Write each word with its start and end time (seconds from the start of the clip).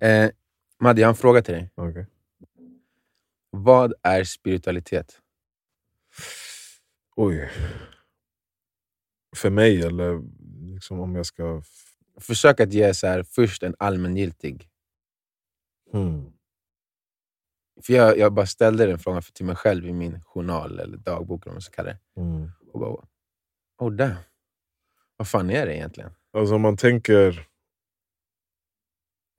Eh, 0.00 0.30
Madde, 0.80 1.00
jag 1.00 1.08
har 1.08 1.12
en 1.12 1.16
fråga 1.16 1.42
till 1.42 1.54
dig. 1.54 1.70
Okej. 1.74 2.06
Vad 3.50 3.94
är 4.02 4.24
spiritualitet? 4.24 5.20
Oj. 7.16 7.50
För 9.36 9.50
mig, 9.50 9.82
eller 9.82 10.22
liksom 10.74 11.00
om 11.00 11.14
jag 11.14 11.26
ska... 11.26 11.62
Försök 12.20 12.60
att 12.60 12.72
ge 12.72 12.94
så 12.94 13.06
här, 13.06 13.22
först 13.22 13.62
en 13.62 13.74
allmängiltig. 13.78 14.68
Hmm. 15.92 16.32
För 17.82 17.92
jag, 17.92 18.18
jag 18.18 18.32
bara 18.32 18.46
ställde 18.46 18.86
den 18.86 18.98
frågan 18.98 19.22
till 19.22 19.46
mig 19.46 19.56
själv 19.56 19.86
i 19.86 19.92
min 19.92 20.22
journal, 20.22 20.80
eller 20.80 20.96
dagbok 20.96 21.42
eller 21.42 21.50
vad 21.50 21.54
man 21.54 21.62
ska 21.62 21.74
kalla 21.74 21.90
det. 21.90 22.20
Mm. 22.20 22.50
Och 22.72 22.80
bara, 22.80 23.08
oh 23.78 23.92
damn. 23.92 24.14
Vad 25.16 25.28
fan 25.28 25.50
är 25.50 25.66
det 25.66 25.76
egentligen? 25.76 26.10
Alltså 26.32 26.54
om 26.54 26.60
man 26.60 26.76
tänker 26.76 27.49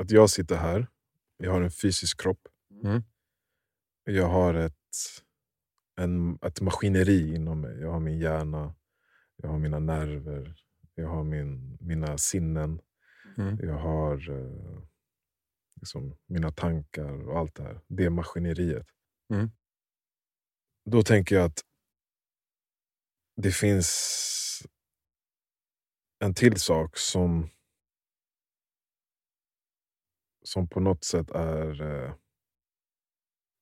att 0.01 0.11
jag 0.11 0.29
sitter 0.29 0.55
här, 0.55 0.87
jag 1.37 1.51
har 1.51 1.61
en 1.61 1.71
fysisk 1.71 2.21
kropp. 2.21 2.47
Mm. 2.83 3.03
Jag 4.03 4.27
har 4.27 4.53
ett, 4.53 4.75
en, 5.95 6.39
ett 6.41 6.61
maskineri 6.61 7.35
inom 7.35 7.61
mig. 7.61 7.79
Jag 7.79 7.91
har 7.91 7.99
min 7.99 8.19
hjärna, 8.19 8.75
jag 9.35 9.49
har 9.49 9.59
mina 9.59 9.79
nerver, 9.79 10.55
jag 10.95 11.07
har 11.07 11.23
min, 11.23 11.77
mina 11.81 12.17
sinnen. 12.17 12.81
Mm. 13.37 13.59
Jag 13.61 13.77
har 13.77 14.29
eh, 14.29 14.83
liksom 15.81 16.17
mina 16.25 16.51
tankar 16.51 17.27
och 17.27 17.39
allt 17.39 17.55
det 17.55 17.63
här. 17.63 17.81
Det 17.87 18.09
maskineriet. 18.09 18.87
Mm. 19.33 19.51
Då 20.85 21.03
tänker 21.03 21.35
jag 21.35 21.45
att 21.45 21.61
det 23.35 23.51
finns 23.51 24.67
en 26.19 26.33
till 26.33 26.59
sak 26.59 26.97
som 26.97 27.49
som 30.43 30.67
på 30.67 30.79
något 30.79 31.03
sätt 31.03 31.31
är 31.31 31.81
eh, 31.81 32.13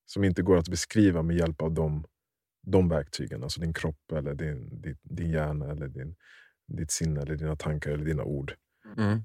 som 0.06 0.24
inte 0.24 0.42
går 0.42 0.56
att 0.56 0.68
beskriva 0.68 1.22
med 1.22 1.36
hjälp 1.36 1.62
av 1.62 1.72
de, 1.72 2.04
de 2.66 2.88
verktygen. 2.88 3.42
Alltså 3.42 3.60
din 3.60 3.74
kropp, 3.74 4.12
eller 4.12 4.34
din, 4.34 4.80
din, 4.80 4.96
din 5.02 5.30
hjärna, 5.30 5.70
eller 5.70 5.88
din, 5.88 6.16
ditt 6.66 6.90
sinne, 6.90 7.20
eller 7.20 7.36
dina 7.36 7.56
tankar 7.56 7.90
eller 7.90 8.04
dina 8.04 8.24
ord. 8.24 8.54
Mm. 8.96 9.22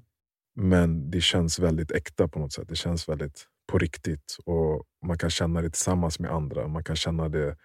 Men 0.54 1.10
det 1.10 1.20
känns 1.20 1.58
väldigt 1.58 1.90
äkta 1.90 2.28
på 2.28 2.38
något 2.38 2.52
sätt. 2.52 2.68
Det 2.68 2.76
känns 2.76 3.08
väldigt 3.08 3.46
på 3.66 3.78
riktigt. 3.78 4.36
Och 4.44 4.86
Man 5.06 5.18
kan 5.18 5.30
känna 5.30 5.62
det 5.62 5.70
tillsammans 5.70 6.18
med 6.18 6.30
andra. 6.30 6.68
Man 6.68 6.84
kan 6.84 6.96
känna 6.96 7.28
det 7.28 7.56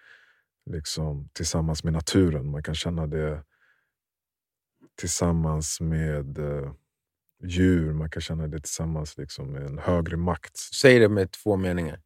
liksom 0.70 1.28
tillsammans 1.32 1.84
med 1.84 1.92
naturen. 1.92 2.50
Man 2.50 2.62
kan 2.62 2.74
känna 2.74 3.06
det 3.06 3.44
tillsammans 4.94 5.80
med 5.80 6.38
eh, 6.38 6.72
djur. 7.42 7.92
Man 7.92 8.10
kan 8.10 8.22
känna 8.22 8.46
det 8.46 8.60
tillsammans 8.60 9.18
liksom, 9.18 9.52
med 9.52 9.62
en 9.62 9.78
högre 9.78 10.16
makt. 10.16 10.56
Säg 10.56 10.98
det 10.98 11.08
med 11.08 11.30
två 11.30 11.56
meningar. 11.56 12.00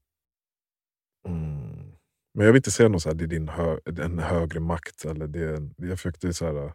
Mm. 1.29 1.92
Men 2.34 2.47
jag 2.47 2.53
vill 2.53 2.59
inte 2.59 2.70
säga 2.70 2.89
något 2.89 3.03
så 3.03 3.09
här, 3.09 3.17
det 3.17 3.25
är 3.25 3.29
din 3.29 3.48
hö 3.48 3.79
en 3.98 4.19
högre 4.19 4.61
makt. 4.61 5.05
Eller 5.05 5.27
det, 5.27 5.62
jag 5.77 5.98
försökte 5.98 6.33
så 6.33 6.47
här, 6.47 6.73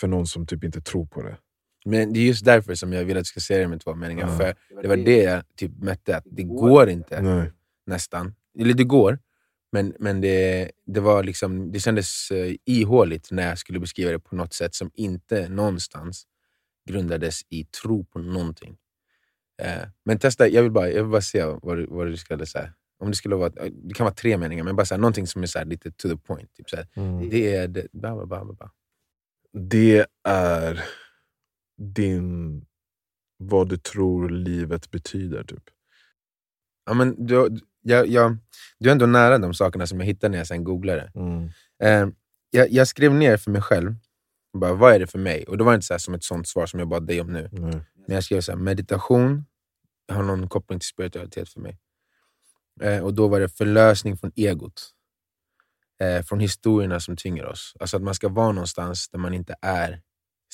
för 0.00 0.08
någon 0.08 0.26
som 0.26 0.46
typ 0.46 0.64
inte 0.64 0.80
tror 0.80 1.06
på 1.06 1.22
det. 1.22 1.36
Men 1.84 2.12
det 2.12 2.20
är 2.20 2.24
just 2.24 2.44
därför 2.44 2.74
som 2.74 2.92
jag 2.92 3.04
vill 3.04 3.16
att 3.16 3.20
du 3.20 3.24
ska 3.24 3.40
säga 3.40 3.60
det 3.60 3.68
med 3.68 3.80
två 3.80 3.94
meningar. 3.94 4.28
Ja. 4.28 4.36
För 4.36 4.54
Det 4.82 4.88
var 4.88 4.96
det 4.96 5.22
jag 5.22 5.42
typ 5.56 5.72
mätte, 5.78 6.16
att 6.16 6.24
det 6.26 6.42
går 6.42 6.88
inte 6.88 7.22
Nej. 7.22 7.52
nästan. 7.86 8.34
Eller 8.58 8.74
det 8.74 8.84
går, 8.84 9.18
men, 9.72 9.94
men 9.98 10.20
det, 10.20 10.70
det, 10.86 11.00
var 11.00 11.24
liksom, 11.24 11.72
det 11.72 11.80
kändes 11.80 12.30
uh, 12.32 12.54
ihåligt 12.64 13.30
när 13.30 13.48
jag 13.48 13.58
skulle 13.58 13.80
beskriva 13.80 14.10
det 14.10 14.18
på 14.18 14.36
något 14.36 14.54
sätt 14.54 14.74
som 14.74 14.90
inte 14.94 15.48
någonstans 15.48 16.26
grundades 16.88 17.40
i 17.48 17.64
tro 17.64 18.04
på 18.04 18.18
någonting. 18.18 18.76
Eh, 19.62 19.88
men 20.04 20.18
testa, 20.18 20.48
jag 20.48 20.62
vill 20.62 20.72
bara, 20.72 20.88
jag 20.88 21.02
vill 21.02 21.10
bara 21.12 21.20
se 21.22 21.44
vad, 21.44 21.76
du- 21.76 21.86
vad 21.86 22.06
du 22.06 22.16
skulle 22.16 22.46
säga. 22.46 22.74
Om 23.00 23.10
det 23.10 23.16
skulle 23.16 23.36
vara, 23.36 23.48
det 23.72 23.94
kan 23.94 24.04
vara 24.04 24.14
tre 24.14 24.38
meningar, 24.38 24.64
men 24.64 24.76
bara 24.76 24.86
så 24.86 24.94
här, 24.94 25.00
någonting 25.00 25.26
som 25.26 25.42
är 25.42 25.46
så 25.46 25.58
här, 25.58 25.66
lite 25.66 25.90
to 25.92 26.08
the 26.08 26.16
point. 26.16 26.54
Typ 26.54 26.70
så 26.70 26.76
Mm. 26.96 27.30
Det 27.30 27.56
är... 27.56 27.68
Det, 27.68 27.86
bla, 27.92 28.26
bla, 28.26 28.44
bla, 28.44 28.52
bla. 28.52 28.70
Det 29.52 30.06
är 30.28 30.84
din, 31.94 32.64
vad 33.36 33.68
du 33.68 33.76
tror 33.76 34.28
livet 34.30 34.90
betyder. 34.90 35.44
Typ. 35.44 35.62
Ja, 36.86 36.94
men 36.94 37.26
du, 37.26 37.48
jag, 37.82 38.06
jag, 38.06 38.36
du 38.78 38.88
är 38.88 38.92
ändå 38.92 39.06
nära 39.06 39.38
de 39.38 39.54
sakerna 39.54 39.86
som 39.86 40.00
jag 40.00 40.06
hittade 40.06 40.30
när 40.30 40.38
jag 40.38 40.46
sen 40.46 40.64
googlade. 40.64 41.12
Mm. 41.14 41.48
Eh, 41.82 42.14
jag, 42.50 42.70
jag 42.70 42.88
skrev 42.88 43.14
ner 43.14 43.36
för 43.36 43.50
mig 43.50 43.62
själv, 43.62 43.94
bara, 44.52 44.74
vad 44.74 44.94
är 44.94 44.98
det 44.98 45.06
för 45.06 45.18
mig? 45.18 45.44
Och 45.44 45.58
det 45.58 45.64
var 45.64 45.74
inte 45.74 45.86
så 45.86 45.98
som 45.98 46.14
ett 46.14 46.24
sånt 46.24 46.48
svar 46.48 46.66
som 46.66 46.78
jag 46.80 46.88
bad 46.88 47.06
dig 47.06 47.20
om 47.20 47.32
nu. 47.32 47.48
Nej. 47.52 47.80
Men 48.06 48.14
jag 48.14 48.24
skrev 48.24 48.40
så 48.40 48.52
här, 48.52 48.58
meditation 48.58 49.44
har 50.12 50.22
någon 50.22 50.48
koppling 50.48 50.78
till 50.80 50.88
spiritualitet 50.88 51.48
för 51.48 51.60
mig. 51.60 51.78
Eh, 52.82 53.04
och 53.04 53.14
då 53.14 53.28
var 53.28 53.40
det 53.40 53.48
förlösning 53.48 54.16
från 54.16 54.32
egot. 54.36 54.90
Eh, 56.00 56.22
från 56.22 56.40
historierna 56.40 57.00
som 57.00 57.16
tynger 57.16 57.46
oss. 57.46 57.74
Alltså 57.80 57.96
att 57.96 58.02
man 58.02 58.14
ska 58.14 58.28
vara 58.28 58.52
någonstans 58.52 59.08
där 59.08 59.18
man 59.18 59.34
inte 59.34 59.54
är 59.62 60.00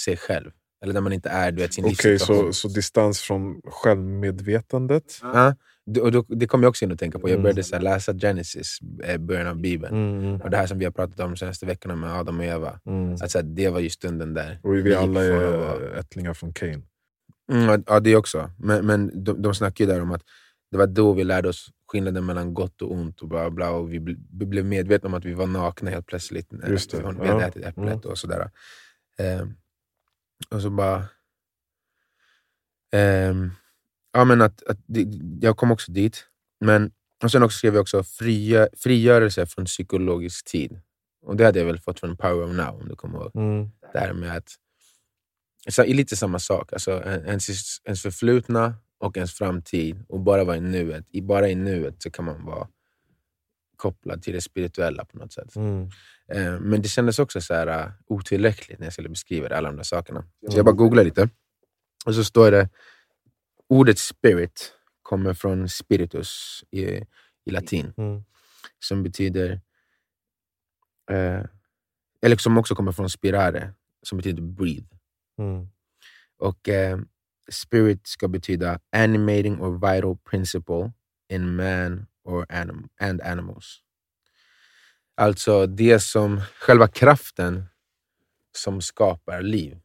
sig 0.01 0.17
själv. 0.17 0.51
Eller 0.83 0.95
där 0.95 1.01
man 1.01 1.13
inte 1.13 1.29
är 1.29 1.53
du 1.53 1.63
vet, 1.63 1.75
sin 1.75 1.85
Okej, 1.85 1.91
livssituation. 1.91 2.53
så, 2.55 2.69
så 2.69 2.75
distans 2.75 3.21
från 3.21 3.61
självmedvetandet? 3.65 5.19
Det- 5.23 5.57
och 6.01 6.13
då, 6.13 6.25
det 6.29 6.47
kom 6.47 6.63
jag 6.63 6.71
också 6.71 6.85
in 6.85 6.93
att 6.93 6.99
tänka 6.99 7.19
på. 7.19 7.29
Jag 7.29 7.33
Mm. 7.33 7.43
började 7.43 7.63
så 7.65 7.77
här, 7.77 7.83
läsa 7.83 8.15
Genesis, 8.15 8.79
eh, 9.05 9.19
början 9.19 9.47
av 9.47 9.57
Bibeln. 9.61 10.19
Mm. 10.19 10.41
Och 10.41 10.51
det 10.51 10.57
här 10.57 10.67
som 10.67 10.79
vi 10.79 10.85
har 10.85 10.93
pratat 10.93 11.21
om 11.21 11.31
de 11.31 11.37
senaste 11.37 11.67
veckorna 11.67 11.97
med 11.97 12.13
Adam 12.13 12.39
och 12.39 12.45
Eva. 12.45 12.81
Mm. 12.87 13.15
Att, 13.15 13.31
så 13.31 13.39
här, 13.39 13.43
det 13.43 13.69
var 13.69 13.81
ju 13.81 13.91
stunden 13.91 14.35
där. 14.35 14.61
Och 14.63 14.75
vi 14.77 14.95
alla 14.95 15.25
är 15.25 15.57
vara- 15.57 15.99
ättlingar 16.01 16.35
från 16.35 16.53
Cain. 16.53 16.87
Mm, 17.53 17.83
ja, 17.87 18.01
det 18.01 18.17
också. 18.17 18.51
Men, 18.59 18.87
men 18.87 19.25
de, 19.25 19.43
de 19.43 19.55
snackar 19.55 19.85
ju 19.85 19.91
där 19.93 20.01
om 20.03 20.11
att 20.13 20.23
det 20.71 20.77
var 20.79 20.87
då 20.87 21.13
vi 21.13 21.25
lärde 21.25 21.49
oss 21.49 21.69
skillnaden 21.93 22.27
mellan 22.27 22.55
gott 22.55 22.83
och 22.83 22.93
ont. 22.93 23.23
och 23.23 23.29
bla 23.29 23.51
bla 23.51 23.71
och 23.71 23.93
Vi 23.93 23.99
bl- 23.99 24.27
vi 24.33 24.47
blev 24.47 24.65
medvetna 24.65 25.07
om 25.07 25.15
att 25.15 25.25
vi 25.25 25.35
var 25.35 25.47
nakna 25.47 25.91
helt 25.91 26.07
plötsligt. 26.07 26.53
när 26.53 26.69
Just 26.71 26.91
det, 26.91 26.97
Vi 26.99 27.05
hade 27.07 27.27
ja. 27.27 27.43
ätit 27.49 27.65
äpplet 27.65 27.77
Mm. 27.87 27.99
och 27.99 28.19
sådär. 28.19 28.51
Ehm, 29.19 29.55
och 30.51 30.63
så 30.63 30.71
bara... 30.71 31.05
ehm, 32.93 33.51
ja, 34.15 34.25
men 34.25 34.43
att, 34.43 34.63
att 34.63 34.79
jag 35.41 35.57
kom 35.57 35.73
också 35.73 35.93
dit. 35.93 36.27
Men, 36.61 36.93
och 37.23 37.31
sen 37.31 37.43
också 37.43 37.59
skrev 37.59 37.75
jag 37.75 37.83
också 37.83 38.05
fria, 38.05 38.69
frigörelse 38.77 39.47
från 39.47 39.65
psykologisk 39.65 40.45
tid. 40.45 40.81
Och 41.23 41.37
Det 41.37 41.45
hade 41.45 41.59
jag 41.59 41.67
väl 41.67 41.81
fått 41.81 42.01
från 42.01 42.17
Power 42.17 42.45
of 42.45 42.57
Now, 42.57 42.81
om 42.81 42.89
du 42.89 42.97
kommer 42.97 43.19
ihåg. 43.19 43.31
Mm. 43.35 43.71
Det 43.93 43.99
här 43.99 44.13
med 44.13 44.37
att... 44.37 44.55
Så, 45.69 45.85
lite 45.85 46.17
samma 46.17 46.39
sak. 46.39 46.73
Alltså, 46.73 47.03
en- 47.03 47.27
ens, 47.27 47.49
ens 47.85 48.03
förflutna 48.03 48.75
och 48.99 49.17
ens 49.17 49.33
framtid. 49.33 50.05
Och 50.09 50.21
bara 50.21 50.45
vara 50.45 50.57
i 50.57 50.61
nuet. 50.61 51.07
I, 51.11 51.21
bara 51.23 51.49
i 51.49 51.55
nuet 51.55 52.03
så 52.03 52.11
kan 52.11 52.25
man 52.25 52.45
vara 52.45 52.69
kopplad 53.77 54.23
till 54.23 54.33
det 54.33 54.41
spirituella 54.41 55.05
på 55.05 55.19
något 55.19 55.33
sätt. 55.33 55.57
Mm. 55.57 55.91
Eh, 56.29 56.61
men 56.61 56.83
det 56.83 56.89
kändes 56.89 57.19
också 57.19 57.41
så 57.41 57.55
här, 57.55 57.87
uh, 57.87 57.93
otillräckligt 58.07 58.79
när 58.79 58.87
jag 58.87 58.93
skulle 58.93 59.09
beskriva 59.09 59.49
det, 59.49 59.57
alla 59.57 59.69
de 59.69 59.77
där 59.77 59.85
sakerna. 59.85 60.25
Så 60.51 60.59
jag 60.59 60.65
bara 60.65 60.75
googlade 60.75 61.05
lite. 61.05 61.29
Och 62.07 62.15
så 62.15 62.25
står 62.25 62.51
det... 62.51 62.69
Ordet 63.69 63.99
spirit 63.99 64.73
kommer 65.03 65.35
från 65.35 65.69
spiritus 65.69 66.65
i, 66.71 66.85
i 67.45 67.51
latin. 67.51 67.95
Mm. 67.97 68.25
Som 68.79 69.03
betyder... 69.03 69.61
Eh, 71.11 71.45
eller 72.23 72.37
som 72.37 72.59
också 72.59 72.75
kommer 72.75 72.93
från 72.93 73.11
spirare, 73.11 73.75
som 74.03 74.19
betyder 74.19 74.43
breathe. 74.43 74.89
Mm. 75.39 75.69
Och 76.39 76.69
eh, 76.69 76.99
spirit 77.51 78.07
ska 78.07 78.29
betyda 78.29 78.81
animating 78.93 79.61
or 79.61 79.93
vital 79.93 80.17
principle 80.31 80.93
in 81.29 81.57
man 81.57 82.07
or 82.25 82.47
anim 82.49 82.89
and 83.01 83.21
animals. 83.21 83.81
Alltså 85.17 85.67
det 85.67 86.01
som, 86.01 86.41
själva 86.41 86.89
kraften 86.89 87.65
som 88.57 88.81
skapar 88.81 89.43
liv. 89.43 89.81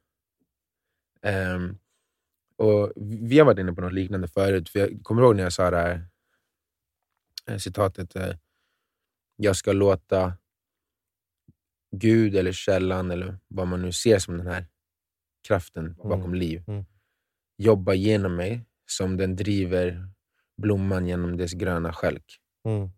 Ehm, 1.22 1.78
och 2.60 2.94
Vi 2.96 3.40
har 3.40 3.46
varit 3.46 3.60
inne 3.60 3.74
på 3.74 3.82
något 3.82 3.94
liknande 3.94 4.28
förut. 4.28 4.70
För 4.70 4.80
jag 4.80 5.00
kommer 5.04 5.22
ihåg 5.22 5.36
när 5.36 5.44
jag 5.44 5.54
sa 5.54 5.72
det 5.72 5.78
här 5.78 6.06
eh, 7.48 7.58
citatet. 7.58 8.16
Eh, 8.16 8.36
jag 9.36 9.56
ska 9.56 9.74
låta 9.74 10.34
Gud 11.92 12.36
eller 12.36 12.52
källan, 12.52 13.12
eller 13.12 13.38
vad 13.48 13.68
man 13.68 13.82
nu 13.82 13.92
ser 13.92 14.20
som 14.20 14.38
den 14.38 14.48
här 14.48 14.66
kraften 15.48 15.94
bakom 15.94 16.34
liv, 16.34 16.64
mm. 16.68 16.86
jobba 17.58 17.94
genom 17.94 18.36
mig 18.36 18.66
som 18.86 19.18
den 19.18 19.36
driver 19.36 20.08
blomman 20.58 21.08
genom 21.08 21.38
dess 21.38 21.54
gröna 21.54 21.94
skälk. 21.94 22.40
Mm. 22.66 22.90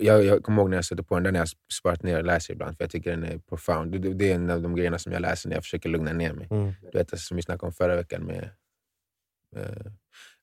Jag, 0.00 0.24
jag 0.24 0.42
kommer 0.42 0.62
ihåg 0.62 0.70
när 0.70 0.76
jag 0.76 0.84
sätter 0.84 1.02
på 1.02 1.14
den, 1.14 1.22
den 1.22 1.34
har 1.34 1.40
jag 1.40 1.48
sparat 1.72 2.02
ner 2.02 2.18
och 2.18 2.24
läser 2.24 2.52
ibland, 2.52 2.76
för 2.76 2.84
jag 2.84 2.90
tycker 2.90 3.10
den 3.10 3.24
är 3.24 3.38
profound. 3.38 3.92
Det, 3.92 4.14
det 4.14 4.30
är 4.30 4.34
en 4.34 4.50
av 4.50 4.62
de 4.62 4.76
grejerna 4.76 4.98
som 4.98 5.12
jag 5.12 5.22
läser 5.22 5.48
när 5.48 5.56
jag 5.56 5.64
försöker 5.64 5.88
lugna 5.88 6.12
ner 6.12 6.32
mig. 6.32 6.48
Mm. 6.50 6.72
Du 6.92 6.98
vet, 6.98 7.12
alltså, 7.12 7.26
som 7.26 7.36
vi 7.36 7.42
snackade 7.42 7.66
om 7.66 7.72
förra 7.72 7.96
veckan 7.96 8.22
med 8.22 8.50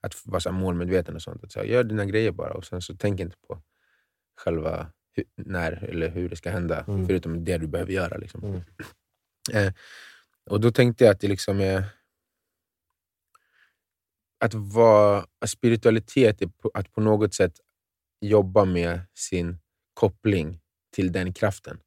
att 0.02 0.25
vara 0.25 0.40
så 0.40 0.52
målmedveten 0.52 1.16
och 1.16 1.22
sånt. 1.22 1.44
Att 1.44 1.52
så 1.52 1.60
här, 1.60 1.66
gör 1.66 1.84
dina 1.84 2.06
grejer 2.06 2.31
bara 2.31 2.54
och 2.54 2.66
sen 2.66 2.81
så 2.81 2.96
tänk 2.98 3.19
inte 3.19 3.38
på 3.48 3.62
själva 4.36 4.92
hu- 5.18 5.30
när 5.36 5.72
eller 5.84 6.10
hur 6.10 6.30
det 6.30 6.36
ska 6.36 6.50
hända, 6.52 6.84
Mm. 6.88 7.08
förutom 7.08 7.44
det 7.46 7.58
du 7.58 7.68
behöver 7.68 7.92
göra. 7.94 8.18
Liksom. 8.18 8.44
Mm. 8.44 8.62
Eh, 9.54 9.74
och 10.50 10.62
då 10.62 10.72
tänkte 10.72 11.04
jag 11.04 11.12
att 11.12 11.19
det 11.19 11.28
liksom 11.28 11.60
är... 11.60 11.84
att 14.40 14.54
vara, 14.54 15.25
att 15.40 15.50
spiritualitet 15.50 16.42
är 16.42 16.48
på, 16.48 16.72
att 16.74 16.92
på 16.92 17.02
något 17.02 17.34
sätt 17.34 17.54
jobba 18.22 18.66
med 18.66 19.02
sin 19.14 19.57
koppling 19.94 20.62
till 20.96 21.12
den 21.12 21.34
kraften. 21.34 21.80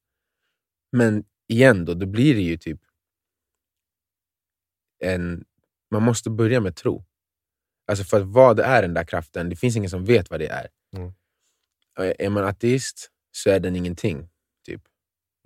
Men 0.92 1.24
igen, 1.48 1.84
då, 1.84 1.94
då 1.94 2.06
blir 2.06 2.34
det 2.34 2.40
ju 2.40 2.56
typ 2.56 2.80
en... 4.98 5.44
Man 5.90 6.02
måste 6.02 6.30
börja 6.30 6.60
med 6.60 6.76
tro. 6.76 7.04
Alltså 7.86 8.04
för 8.04 8.20
vad 8.20 8.60
är 8.60 8.82
den 8.82 8.94
där 8.94 9.04
kraften? 9.04 9.48
Det 9.48 9.56
finns 9.56 9.76
ingen 9.76 9.90
som 9.90 10.04
vet 10.04 10.30
vad 10.30 10.40
det 10.40 10.46
är. 10.48 10.68
Mm. 10.96 11.12
Är 12.18 12.30
man 12.30 12.44
ateist 12.44 13.10
så 13.32 13.50
är 13.50 13.60
den 13.60 13.76
ingenting. 13.76 14.28
Typ. 14.66 14.82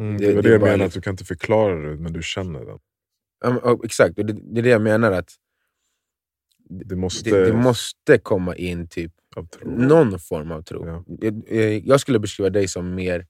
Mm, 0.00 0.16
Det- 0.18 0.26
det, 0.26 0.34
var 0.34 0.42
det 0.42 0.50
jag 0.50 0.60
liksom- 0.62 0.86
att 0.86 0.92
du 0.92 1.00
kan 1.00 1.10
inte 1.12 1.24
förklara 1.24 1.74
det, 1.90 1.96
men 1.96 2.12
du 2.12 2.22
känner 2.22 2.64
den. 2.64 2.78
Ja, 3.40 3.78
Exakt, 3.84 4.18
och 4.18 4.26
det, 4.26 4.32
det 4.32 4.60
är 4.60 4.62
det 4.62 4.68
jag 4.68 4.82
menar. 4.82 5.12
att 5.12 5.34
Det 6.70 6.96
måste... 6.96 7.30
det, 7.30 7.46
det 7.46 7.52
måste 7.52 8.18
komma 8.18 8.56
in 8.56 8.88
typ 8.88 9.12
någon 9.64 10.18
form 10.20 10.50
av 10.50 10.62
tro. 10.62 10.86
Ja. 10.88 11.04
Jag, 11.20 11.78
jag 11.86 12.00
skulle 12.00 12.18
beskriva 12.18 12.50
dig 12.50 12.68
som 12.68 12.94
mer 12.94 13.26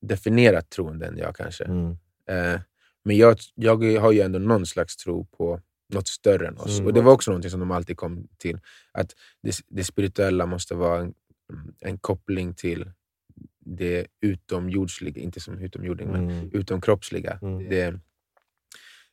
definierat 0.00 0.70
troende 0.70 1.06
än 1.06 1.16
jag 1.18 1.36
kanske. 1.36 1.64
Mm. 1.64 1.90
Eh, 2.28 2.60
men 3.04 3.16
jag, 3.16 3.38
jag 3.54 4.00
har 4.00 4.12
ju 4.12 4.20
ändå 4.20 4.38
någon 4.38 4.66
slags 4.66 4.96
tro 4.96 5.24
på 5.26 5.60
något 5.88 6.08
större 6.08 6.48
än 6.48 6.58
oss. 6.58 6.74
Mm. 6.78 6.86
Och 6.86 6.92
Det 6.94 7.00
var 7.02 7.12
också 7.12 7.32
något 7.32 7.50
som 7.50 7.60
de 7.60 7.70
alltid 7.70 7.96
kom 7.96 8.28
till. 8.38 8.60
Att 8.92 9.14
det, 9.42 9.56
det 9.68 9.84
spirituella 9.84 10.46
måste 10.46 10.74
vara 10.74 11.00
en, 11.00 11.14
en 11.80 11.98
koppling 11.98 12.54
till 12.54 12.90
det 13.66 14.06
utomjordsliga, 14.20 15.20
inte 15.22 15.40
som 15.40 15.58
utomjording, 15.58 16.08
men 16.12 16.30
Mm. 16.30 16.50
utomkroppsliga. 16.52 17.38
Mm. 17.42 17.68
Det, 17.68 18.00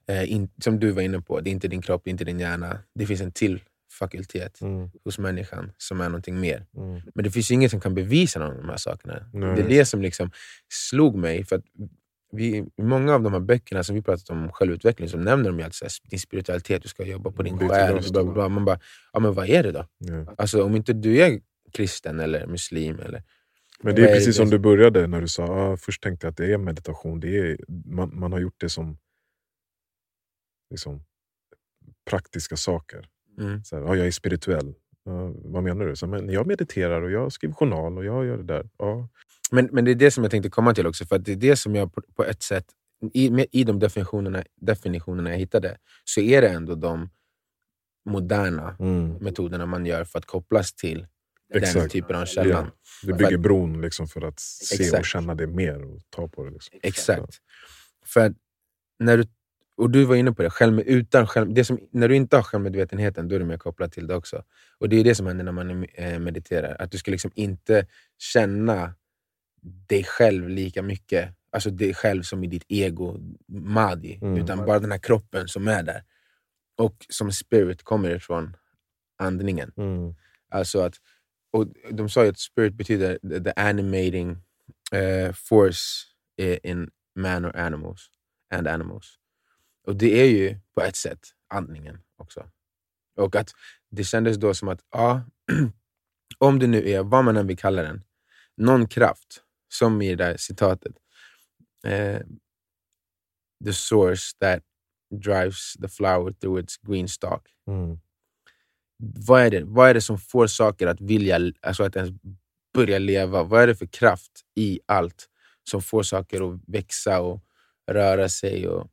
eh, 0.08 0.32
in, 0.32 0.50
som 0.64 0.80
du 0.80 0.92
var 0.92 1.02
inne 1.02 1.22
på, 1.22 1.40
det 1.42 1.50
är 1.50 1.52
inte 1.52 1.68
din 1.68 1.82
kropp, 1.82 2.08
inte 2.08 2.24
din 2.24 2.40
hjärna. 2.40 2.80
Det 2.96 3.06
finns 3.06 3.22
en 3.22 3.32
till 3.32 3.60
fakultet 4.00 4.62
Mm. 4.62 4.90
hos 5.04 5.18
människan 5.20 5.72
som 5.78 6.02
är 6.02 6.10
någonting 6.10 6.40
mer. 6.40 6.66
Mm. 6.78 7.02
Men 7.16 7.24
det 7.24 7.32
finns 7.32 7.52
inget 7.52 7.72
som 7.72 7.80
kan 7.82 7.96
bevisa 7.96 8.40
någon 8.40 8.52
av 8.52 8.58
de 8.58 8.70
här 8.70 8.78
sakerna. 8.78 9.30
Nej. 9.34 9.56
Det 9.56 9.62
är 9.62 9.70
det 9.70 9.86
som 9.86 10.02
liksom 10.02 10.32
slog 10.74 11.16
mig. 11.16 11.46
För 11.46 11.56
att 11.56 11.64
vi, 12.32 12.66
många 12.82 13.14
av 13.16 13.22
de 13.24 13.34
här 13.34 13.40
böckerna 13.40 13.84
som 13.84 13.96
vi 13.96 14.02
pratat 14.02 14.30
om 14.30 14.52
självutveckling 14.52 15.10
så 15.10 15.18
nämner 15.18 15.50
de 15.50 15.58
ju 15.60 15.64
alltid 15.66 15.76
så 15.76 15.86
här, 15.86 15.92
din 16.10 16.20
spiritualitet, 16.20 16.82
du 16.84 16.88
ska 16.90 17.06
jobba 17.06 17.32
på 17.32 17.44
din 17.44 17.54
Mm, 17.56 17.70
själ. 17.70 17.94
byter 17.96 18.12
Bla, 18.12 18.24
bla, 18.24 18.34
bla. 18.34 18.50
Man 18.50 18.66
bara, 18.66 18.80
ja, 19.14 19.20
men 19.20 19.34
vad 19.34 19.50
är 19.50 19.64
det 19.64 19.72
då? 19.72 19.86
Ja. 19.98 20.36
Alltså, 20.38 20.64
om 20.64 20.76
inte 20.76 20.94
du 20.94 21.22
är 21.22 21.42
kristen 21.74 22.20
eller 22.20 22.48
muslim, 22.48 23.00
eller, 23.00 23.24
Men 23.84 23.96
det 23.96 24.02
är 24.04 24.08
är 24.10 24.14
precis 24.14 24.36
som- 24.36 24.50
du 24.50 24.60
började 24.60 25.08
när 25.08 25.22
du 25.22 25.28
sa, 25.28 25.44
ah, 25.44 25.78
först 25.78 26.04
tänkte 26.04 26.28
jag 26.28 26.32
att 26.32 26.38
det 26.38 26.54
är 26.54 26.58
meditation. 26.58 27.20
Det 27.20 27.38
är, 27.38 27.58
man, 27.86 28.20
man 28.20 28.32
har 28.32 28.40
gjort 28.40 28.60
det 28.60 28.70
som 28.70 28.98
liksom, 30.70 31.04
praktiska 32.10 32.58
saker. 32.58 33.08
mm, 33.40 33.64
Så 33.64 33.76
här, 33.76 33.84
ah, 33.84 33.96
jag 33.96 34.08
är 34.08 34.12
spirituell. 34.12 34.74
Ja, 35.06 35.34
vad 35.36 35.64
menar 35.64 35.86
du? 35.86 35.96
Så, 35.96 36.08
men 36.08 36.30
jag 36.30 36.48
mediterar 36.48 37.02
och 37.02 37.12
jag 37.12 37.32
skriver 37.32 37.54
journal 37.56 37.98
och 37.98 38.06
jag 38.06 38.26
gör 38.26 38.38
det 38.38 38.44
där. 38.44 38.70
Ja. 38.78 39.08
men, 39.52 39.70
men 39.72 39.86
det 39.86 39.92
är 39.92 39.96
det 39.96 40.12
som 40.12 40.24
jag 40.24 40.32
tänkte 40.32 40.50
komma 40.50 40.74
till 40.74 40.88
också, 40.88 41.06
för 41.06 41.16
att 41.16 41.26
det 41.26 41.32
är 41.32 41.36
det 41.36 41.56
som 41.56 41.76
jag 41.76 41.94
på, 41.94 42.02
på 42.16 42.24
ett 42.24 42.44
sätt, 42.44 42.66
i, 43.14 43.48
i 43.60 43.64
de 43.64 43.80
definitionerna, 43.80 44.44
definitionerna 44.62 45.30
jag 45.30 45.38
hittade, 45.38 45.78
så 46.06 46.22
är 46.22 46.42
det 46.42 46.50
ändå 46.50 46.76
de 46.76 47.10
moderna 48.10 48.76
Mm. 48.80 49.14
metoderna 49.16 49.66
man 49.66 49.86
gör 49.86 50.04
för 50.04 50.20
att 50.20 50.26
kopplas 50.26 50.74
till 50.74 51.08
den 51.54 51.64
Exakt. 51.64 51.92
typen 51.92 52.16
av 52.16 52.26
källan. 52.26 52.66
Ja. 52.66 53.08
För 53.08 53.14
bygger 53.14 53.38
bron 53.38 53.82
liksom 53.82 54.08
för 54.08 54.22
att 54.22 54.40
se 54.40 54.76
och 54.76 54.82
Exakt. 54.82 55.06
känna 55.08 55.36
det 55.36 55.48
mer 55.48 55.84
och 55.84 56.02
ta 56.10 56.28
på 56.28 56.46
det. 56.46 56.52
Liksom. 56.52 56.80
Exakt. 56.84 57.38
För 58.06 58.26
att 58.26 58.34
när 59.00 59.18
du, 59.18 59.24
och 59.82 59.90
du 59.90 60.04
var 60.06 60.16
inne 60.16 60.32
på 60.32 60.42
det, 60.42 60.50
själv, 60.50 60.80
utan 60.80 61.28
själv, 61.28 61.54
det 61.54 61.66
som, 61.66 61.80
när 61.92 62.08
du 62.10 62.16
inte 62.16 62.36
har 62.36 62.44
självmedvetenheten, 62.44 63.28
då 63.28 63.36
är 63.36 63.40
du 63.40 63.46
mer 63.46 63.58
kopplad 63.58 63.92
till 63.92 64.08
det 64.08 64.16
också. 64.16 64.44
Och 64.78 64.90
Det 64.90 64.96
är 64.96 65.04
det 65.04 65.16
som 65.16 65.28
händer 65.28 65.44
när 65.46 65.52
man 65.52 65.84
eh, 65.84 66.20
mediterar. 66.20 66.76
Att 66.80 66.92
du 66.92 66.98
ska 66.98 67.12
liksom 67.12 67.32
inte 67.36 67.88
känna 68.18 68.94
dig 69.62 70.04
själv 70.04 70.50
lika 70.50 70.82
mycket, 70.82 71.36
alltså 71.52 71.70
dig 71.70 71.94
själv 71.94 72.24
som 72.24 72.44
i 72.44 72.48
ditt 72.48 72.66
ego, 72.68 73.18
madi, 73.48 74.20
Mm. 74.22 74.38
utan 74.38 74.66
bara 74.66 74.80
den 74.80 74.92
här 74.92 75.00
kroppen 75.00 75.48
som 75.48 75.68
är 75.68 75.84
där. 75.84 76.04
Och 76.78 77.06
som 77.10 77.32
spirit 77.32 77.84
kommer 77.84 78.10
ifrån 78.10 78.58
andningen. 79.20 79.72
Mm. 79.78 80.16
Alltså 80.50 80.82
att, 80.82 80.94
och 81.54 81.68
de 81.92 82.10
sa 82.10 82.24
ju 82.24 82.30
att 82.30 82.40
spirit 82.40 82.74
betyder 82.74 83.20
the, 83.30 83.44
the 83.44 83.54
animating 83.56 84.38
eh, 84.92 85.32
force 85.34 86.06
in 86.64 86.90
man 87.16 87.46
or 87.46 87.56
animals, 87.58 88.10
and 88.54 88.68
animals. 88.68 89.18
Och 89.88 89.96
det 89.96 90.22
är 90.22 90.26
ju 90.26 90.60
på 90.76 90.82
ett 90.82 90.96
sätt 90.96 91.20
andningen 91.48 92.00
också. 92.18 92.50
Och 93.18 93.36
att 93.36 93.52
det 93.90 94.04
kändes 94.04 94.38
då 94.38 94.54
som 94.54 94.68
att, 94.68 94.82
ja, 94.92 95.24
om 96.38 96.60
det 96.60 96.68
nu 96.68 96.90
är, 96.90 97.04
vad 97.04 97.24
man 97.26 97.38
än 97.38 97.48
vill 97.48 97.58
kalla 97.58 97.82
den, 97.82 98.04
någon 98.58 98.88
kraft, 98.88 99.44
som 99.70 100.02
i 100.02 100.16
det 100.16 100.24
där 100.24 100.38
citatet, 100.38 100.96
eh, 101.88 102.20
the 103.66 103.74
source 103.74 104.38
that 104.40 104.64
drives 105.24 105.74
the 105.74 105.88
flower 105.88 106.34
through 106.34 106.60
its 106.64 106.78
green 106.78 107.08
stalk 107.08 107.48
Mm. 107.68 108.00
vad 108.98 109.42
är, 109.42 109.52
det, 109.52 109.64
vad 109.64 109.90
är 109.90 109.94
det 109.94 110.02
som 110.02 110.18
får 110.20 110.48
saker 110.48 110.88
att 110.88 111.02
vilja, 111.02 111.40
alltså 111.62 111.84
att 111.84 111.96
ens 111.96 112.12
börja 112.74 113.00
leva? 113.00 113.44
Vad 113.44 113.62
är 113.62 113.68
det 113.68 113.76
för 113.76 113.86
kraft 113.86 114.32
i 114.56 114.80
allt 114.86 115.30
som 115.64 115.82
får 115.82 116.04
saker 116.04 116.54
att 116.54 116.62
växa 116.68 117.22
och 117.22 117.44
röra 117.92 118.30
sig 118.30 118.68
och 118.68 118.92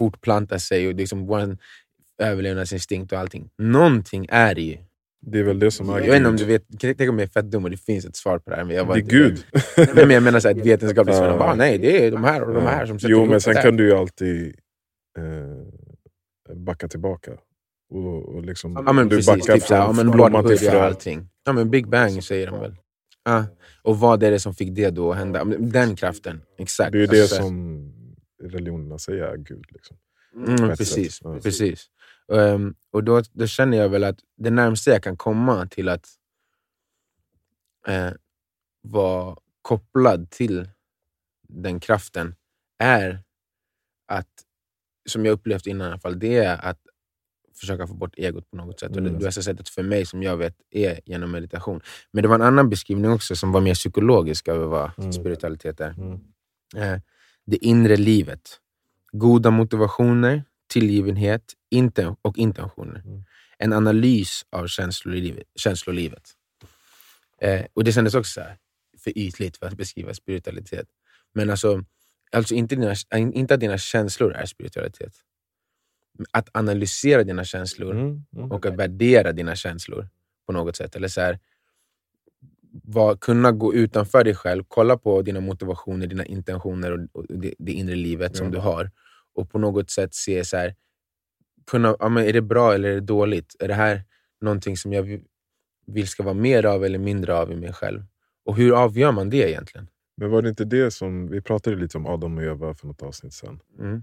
fortplanta 0.00 0.58
sig? 0.58 0.88
Och 0.88 0.94
liksom 0.94 1.26
vår 1.26 1.56
överlevnadsinstinkt 2.22 3.12
och 3.12 3.18
allting. 3.18 3.50
Någonting 3.58 4.26
är 4.30 4.54
det 4.54 4.62
ju. 4.62 4.76
Det 5.26 5.38
är 5.38 5.42
väl 5.42 5.58
det 5.58 5.70
som 5.70 5.90
är 5.90 5.98
Jag 6.00 6.06
vet 6.06 6.16
inte 6.16 6.28
om 6.28 6.36
du 6.36 6.44
vet, 6.44 6.62
tänk 6.80 7.00
om 7.00 7.18
jag 7.18 7.26
är 7.26 7.26
fett 7.26 7.50
dum 7.50 7.64
och 7.64 7.70
det 7.70 7.76
finns 7.76 8.04
ett 8.04 8.16
svar 8.16 8.38
på 8.38 8.50
det 8.50 8.56
här. 8.56 8.64
Men 8.64 8.76
jag 8.76 8.84
var 8.84 8.94
Det 8.94 9.00
är 9.00 9.04
Gud. 9.04 9.44
Nej, 9.76 9.88
men 9.94 10.10
jag 10.10 10.22
menar 10.22 10.40
så 10.40 10.48
här, 10.48 10.54
ett 10.54 10.66
vetenskapligt 10.66 11.16
svar. 11.16 11.38
Bara, 11.38 11.54
nej, 11.54 11.78
det 11.78 12.06
är 12.06 12.10
de 12.10 12.24
här 12.24 12.42
och 12.42 12.54
de 12.54 12.62
här 12.64 12.86
som 12.86 12.98
sätter 12.98 13.12
Jo, 13.12 13.24
men 13.26 13.40
sen 13.40 13.54
kan 13.54 13.76
du 13.76 13.84
ju 13.88 13.92
alltid 13.92 14.54
eh, 15.18 16.54
backa 16.56 16.88
tillbaka. 16.88 17.32
Och, 17.92 18.34
och 18.34 18.44
liksom, 18.44 18.82
Ja 18.86 18.92
men 18.92 19.08
du 19.08 19.16
precis, 19.16 19.26
backar 19.26 19.54
typ 19.54 19.62
såhär, 19.62 19.82
ja, 19.82 19.92
men 19.92 20.10
blomma 20.10 20.42
till 20.42 20.58
frö. 20.58 20.80
allting? 20.80 21.28
Ja 21.46 21.52
men 21.52 21.70
Big 21.70 21.88
Bang 21.88 22.24
säger 22.24 22.46
de 22.46 22.60
väl? 22.60 22.74
Ja. 23.24 23.44
Och 23.82 23.98
vad 23.98 24.22
är 24.22 24.30
det 24.30 24.40
som 24.40 24.54
fick 24.54 24.74
det 24.74 24.90
då 24.90 25.12
att 25.12 25.18
hända? 25.18 25.44
Den 25.58 25.96
kraften, 25.96 26.42
exakt. 26.58 26.92
Det 26.92 26.98
är 26.98 27.00
ju 27.00 27.06
det 27.06 27.20
Alltså, 27.20 27.36
som 27.36 27.92
religionerna 28.40 28.98
säger 28.98 29.22
är 29.24 29.36
Gud. 29.36 29.64
Liksom. 29.68 29.96
Mm, 30.36 30.56
precis. 30.76 31.20
Ja. 31.24 31.40
precis. 31.42 31.90
Ehm, 32.32 32.74
och 32.90 33.04
då, 33.04 33.22
då 33.32 33.46
känner 33.46 33.78
jag 33.78 33.88
väl 33.88 34.04
att 34.04 34.18
det 34.36 34.50
närmaste 34.50 34.90
jag 34.90 35.02
kan 35.02 35.16
komma 35.16 35.66
till 35.66 35.88
att 35.88 36.08
eh, 37.86 38.10
vara 38.82 39.36
kopplad 39.62 40.30
till 40.30 40.68
den 41.48 41.80
kraften 41.80 42.34
är 42.78 43.22
att, 44.06 44.28
som 45.08 45.24
jag 45.26 45.32
upplevt 45.32 45.66
innan 45.66 45.86
i 45.88 45.90
alla 45.90 46.00
fall, 46.00 46.18
det 46.18 46.36
är 46.36 46.64
att 46.64 46.78
försöka 47.54 47.86
få 47.86 47.94
bort 47.94 48.14
egot 48.16 48.50
på 48.50 48.56
något 48.56 48.80
sätt. 48.80 48.90
Och 48.90 48.96
Mm. 48.98 49.12
det 49.12 49.24
bästa 49.24 49.42
sättet 49.42 49.68
för 49.68 49.82
mig, 49.82 50.06
som 50.06 50.22
jag 50.22 50.36
vet, 50.36 50.56
är 50.70 51.00
genom 51.06 51.30
meditation. 51.30 51.80
Men 52.10 52.22
det 52.22 52.28
var 52.28 52.34
en 52.34 52.42
annan 52.42 52.70
beskrivning 52.70 53.10
också 53.10 53.36
som 53.36 53.52
var 53.52 53.60
mer 53.60 53.74
psykologisk 53.74 54.48
över 54.48 54.66
vad 54.66 54.90
Mm. 54.98 55.12
spiritualitet 55.12 55.80
är. 55.80 55.90
Mm. 55.90 56.20
Eh, 56.76 57.00
det 57.50 57.56
inre 57.64 57.96
livet. 57.96 58.60
Goda 59.12 59.50
motivationer, 59.50 60.44
tillgivenhet 60.68 61.54
inten 61.70 62.16
och 62.22 62.38
intentioner. 62.38 63.02
Mm. 63.06 63.24
En 63.58 63.72
analys 63.72 64.46
av 64.50 64.66
känslolivet. 64.66 65.44
känslolivet. 65.56 66.30
Eh, 67.40 67.64
och 67.74 67.84
Det 67.84 67.92
kändes 67.92 68.14
också 68.14 68.32
så 68.32 68.40
här, 68.40 68.56
för 69.04 69.18
ytligt 69.18 69.56
för 69.56 69.66
att 69.66 69.74
beskriva 69.76 70.14
spiritualitet. 70.14 70.86
Men 71.34 71.50
alltså, 71.50 71.84
alltså 72.32 72.54
inte, 72.54 72.76
dina, 72.76 72.94
inte 73.16 73.54
att 73.54 73.60
dina 73.60 73.78
känslor 73.78 74.32
är 74.32 74.46
spiritualitet. 74.46 75.12
Att 76.30 76.48
analysera 76.56 77.24
dina 77.24 77.44
känslor 77.44 77.92
Mm. 77.94 78.24
Mm. 78.36 78.52
och 78.52 78.66
att 78.66 78.74
värdera 78.76 79.32
dina 79.32 79.56
känslor 79.56 80.08
på 80.46 80.52
något 80.52 80.76
sätt. 80.76 80.96
Eller 80.96 81.08
så 81.08 81.20
här, 81.20 81.38
var, 82.72 83.16
kunna 83.16 83.52
gå 83.52 83.74
utanför 83.74 84.24
dig 84.24 84.34
själv, 84.34 84.64
kolla 84.68 84.96
på 84.98 85.22
dina 85.22 85.40
motivationer, 85.40 86.06
dina 86.06 86.24
intentioner 86.24 86.92
och, 86.92 87.00
och 87.12 87.26
det, 87.28 87.54
det 87.58 87.72
inre 87.72 87.94
livet 87.94 88.36
som 88.36 88.50
du 88.50 88.58
har. 88.58 88.90
Och 89.34 89.50
på 89.50 89.58
något 89.58 89.90
sätt 89.90 90.14
se, 90.14 90.44
så 90.44 90.56
här, 90.56 90.74
kunna, 91.66 91.96
ja, 91.98 92.08
men 92.08 92.24
är 92.24 92.32
det 92.32 92.42
bra 92.42 92.74
eller 92.74 92.88
är 92.88 92.94
det 92.94 93.00
dåligt? 93.00 93.56
Är 93.58 93.68
det 93.68 93.74
här 93.74 94.04
någonting 94.40 94.76
som 94.76 94.92
jag 94.92 95.02
vill- 95.02 95.24
vill 95.86 96.08
ska 96.08 96.22
vara 96.22 96.34
mer 96.34 96.66
av 96.66 96.84
eller 96.84 96.98
mindre 96.98 97.34
av 97.34 97.52
i 97.52 97.56
mig 97.56 97.72
själv? 97.72 98.04
Och 98.44 98.56
hur 98.56 98.82
avgör 98.84 99.12
man 99.12 99.30
det 99.30 99.50
egentligen? 99.50 99.88
Men 100.16 100.30
var 100.30 100.42
det 100.42 100.48
inte 100.48 100.64
det 100.64 100.90
som, 100.90 101.28
vi 101.30 101.40
pratade 101.40 101.76
lite 101.76 101.98
om 101.98 102.06
Adam 102.06 102.38
och 102.38 102.44
Eva 102.44 102.74
för 102.74 102.86
något 102.86 103.02
avsnitt 103.02 103.32
sen. 103.32 103.60
Mm. 103.78 104.02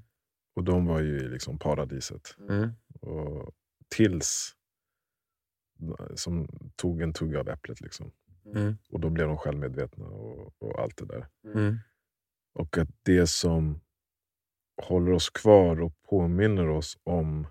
Och 0.56 0.64
de 0.64 0.86
var 0.86 1.00
ju 1.00 1.18
i 1.18 1.28
liksom 1.30 1.60
paradiset. 1.60 2.36
Mm. 2.50 2.70
Och 3.02 3.54
tills 3.96 4.54
som 6.16 6.48
tog 6.76 7.02
en 7.02 7.14
tugga 7.14 7.40
av 7.40 7.50
äpplet. 7.50 7.82
Liksom. 7.82 8.12
Mm. 8.56 8.78
Och 8.90 9.00
då 9.00 9.10
blev 9.10 9.28
de 9.28 9.38
självmedvetna 9.38 10.06
och, 10.06 10.54
och 10.62 10.80
allt 10.80 10.98
det 10.98 11.06
där. 11.06 11.28
Mm. 11.54 11.78
Och 12.54 12.78
att 12.78 12.90
det 13.04 13.28
som 13.28 13.82
håller 14.82 15.12
oss 15.12 15.30
kvar 15.30 15.82
och 15.82 15.94
påminner 16.10 16.70
oss 16.70 16.98
om 17.04 17.48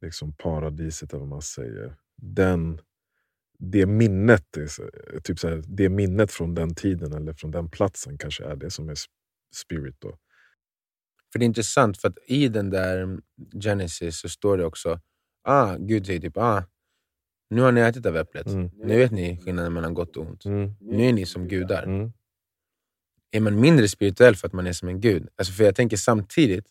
liksom 0.00 0.32
paradiset, 0.32 1.12
eller 1.12 1.20
vad 1.20 1.28
man 1.28 1.42
säger. 1.42 1.96
Den, 2.16 2.80
det 3.58 3.86
minnet 3.86 4.44
typ 5.22 5.38
så 5.38 5.48
här, 5.48 5.62
det 5.66 5.88
minnet 5.88 6.32
från 6.32 6.54
den 6.54 6.74
tiden 6.74 7.12
eller 7.12 7.32
från 7.32 7.50
den 7.50 7.70
platsen 7.70 8.18
kanske 8.18 8.44
är 8.44 8.56
det 8.56 8.70
som 8.70 8.88
är 8.88 8.94
sp- 8.94 9.08
spirit. 9.54 9.96
Då. 9.98 10.18
För 11.32 11.38
det 11.38 11.44
är 11.44 11.46
intressant, 11.46 11.98
för 12.00 12.08
att 12.08 12.18
i 12.26 12.48
den 12.48 12.70
där 12.70 13.20
Genesis 13.62 14.20
så 14.20 14.28
står 14.28 14.58
det 14.58 14.64
också, 14.64 15.00
ah, 15.42 15.76
Gud 15.76 16.06
säger 16.06 16.20
typ, 16.20 16.36
ah, 16.36 16.64
nu 17.50 17.60
har 17.60 17.72
ni 17.72 17.80
ätit 17.80 18.06
av 18.06 18.16
äpplet. 18.16 18.46
Mm. 18.46 18.70
Nu 18.74 18.96
vet 18.96 19.10
ni 19.10 19.36
skillnaden 19.36 19.72
mellan 19.72 19.94
gott 19.94 20.16
och 20.16 20.26
ont. 20.26 20.44
Mm. 20.44 20.74
Nu 20.80 21.04
är 21.04 21.12
ni 21.12 21.26
som 21.26 21.48
gudar. 21.48 21.82
Mm. 21.82 22.12
Är 23.30 23.40
man 23.40 23.60
mindre 23.60 23.88
spirituell 23.88 24.36
för 24.36 24.46
att 24.46 24.52
man 24.52 24.66
är 24.66 24.72
som 24.72 24.88
en 24.88 25.00
gud? 25.00 25.28
Alltså 25.36 25.52
för 25.52 25.64
jag 25.64 25.74
tänker 25.74 25.96
samtidigt 25.96 26.66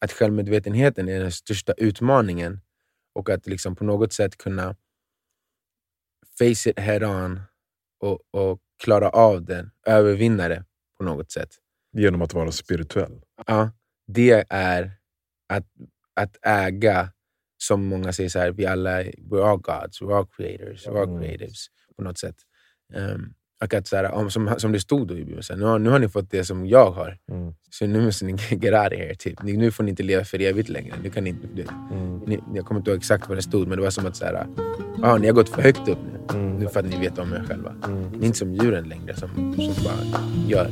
att 0.00 0.12
självmedvetenheten 0.12 1.08
är 1.08 1.20
den 1.20 1.32
största 1.32 1.72
utmaningen 1.72 2.60
och 3.12 3.30
att 3.30 3.46
liksom 3.46 3.76
på 3.76 3.84
något 3.84 4.12
sätt 4.12 4.38
kunna 4.38 4.76
face 6.38 6.70
it 6.70 6.78
head 6.78 7.24
on 7.24 7.40
och, 8.00 8.20
och 8.30 8.60
klara 8.82 9.08
av 9.08 9.44
det, 9.44 9.70
övervinna 9.86 10.48
det 10.48 10.64
på 10.98 11.04
något 11.04 11.30
sätt. 11.32 11.50
Genom 11.92 12.22
att 12.22 12.34
vara 12.34 12.52
spirituell. 12.52 13.20
Ja, 13.46 13.70
det 14.06 14.46
är 14.48 14.92
att, 15.48 15.66
att 16.14 16.36
äga, 16.42 17.12
som 17.58 17.84
många 17.86 18.12
säger, 18.12 18.30
så 18.30 18.38
här, 18.38 18.50
vi 18.50 18.66
alla 18.66 19.02
we're 19.02 19.44
all 19.50 19.58
gods, 19.58 20.00
we're 20.02 20.16
all 20.18 20.26
creators, 20.36 20.86
we're 20.86 21.00
all 21.00 21.20
creatives 21.20 21.66
på 21.96 22.02
något 22.02 22.18
sätt. 22.18 22.36
Um, 22.94 23.34
och 23.64 23.74
att, 23.74 23.86
så 23.86 23.96
här, 23.96 24.10
om, 24.12 24.30
som, 24.30 24.54
som 24.58 24.72
det 24.72 24.80
stod 24.80 25.08
då 25.08 25.14
i 25.14 25.24
Bibeln, 25.24 25.42
så 25.42 25.52
här, 25.52 25.60
nu, 25.60 25.66
har, 25.66 25.78
nu 25.78 25.90
har 25.90 25.98
ni 25.98 26.08
fått 26.08 26.30
det 26.30 26.44
som 26.44 26.66
jag 26.66 26.90
har, 26.90 27.18
Mm. 27.30 27.54
så 27.70 27.86
nu 27.86 28.00
måste 28.04 28.24
ni 28.24 28.32
get 28.50 28.52
out 28.74 28.92
of 28.92 28.98
here. 28.98 29.14
Typ. 29.14 29.42
Ni, 29.42 29.56
nu 29.56 29.70
får 29.70 29.84
ni 29.84 29.90
inte 29.90 30.02
leva 30.02 30.24
för 30.24 30.40
evigt 30.40 30.68
längre. 30.68 30.94
Nu 31.02 31.10
kan 31.10 31.24
ni, 31.24 31.32
det, 31.54 31.66
Mm. 31.92 32.18
ni, 32.18 32.40
jag 32.54 32.66
kommer 32.66 32.80
inte 32.80 32.90
ihåg 32.90 32.98
exakt 32.98 33.28
vad 33.28 33.38
det 33.38 33.42
stod, 33.42 33.68
men 33.68 33.78
det 33.78 33.84
var 33.84 33.90
som 33.90 34.06
att 34.06 34.16
så 34.16 34.24
här, 34.24 34.46
ah, 35.02 35.16
ni 35.18 35.26
har 35.26 35.34
gått 35.34 35.48
för 35.48 35.62
högt 35.62 35.88
upp 35.88 35.98
nu. 36.12 36.38
Mm. 36.38 36.56
Nu 36.56 36.68
för 36.68 36.80
att 36.80 36.86
ni 36.86 36.98
vet 36.98 37.18
om 37.18 37.32
er 37.32 37.44
själva. 37.48 37.74
Mm. 37.86 38.08
Ni 38.10 38.18
är 38.18 38.24
inte 38.26 38.38
som 38.38 38.54
djuren 38.54 38.88
längre 38.88 39.16
som, 39.16 39.28
som 39.56 39.84
bara 39.84 40.22
gör. 40.48 40.70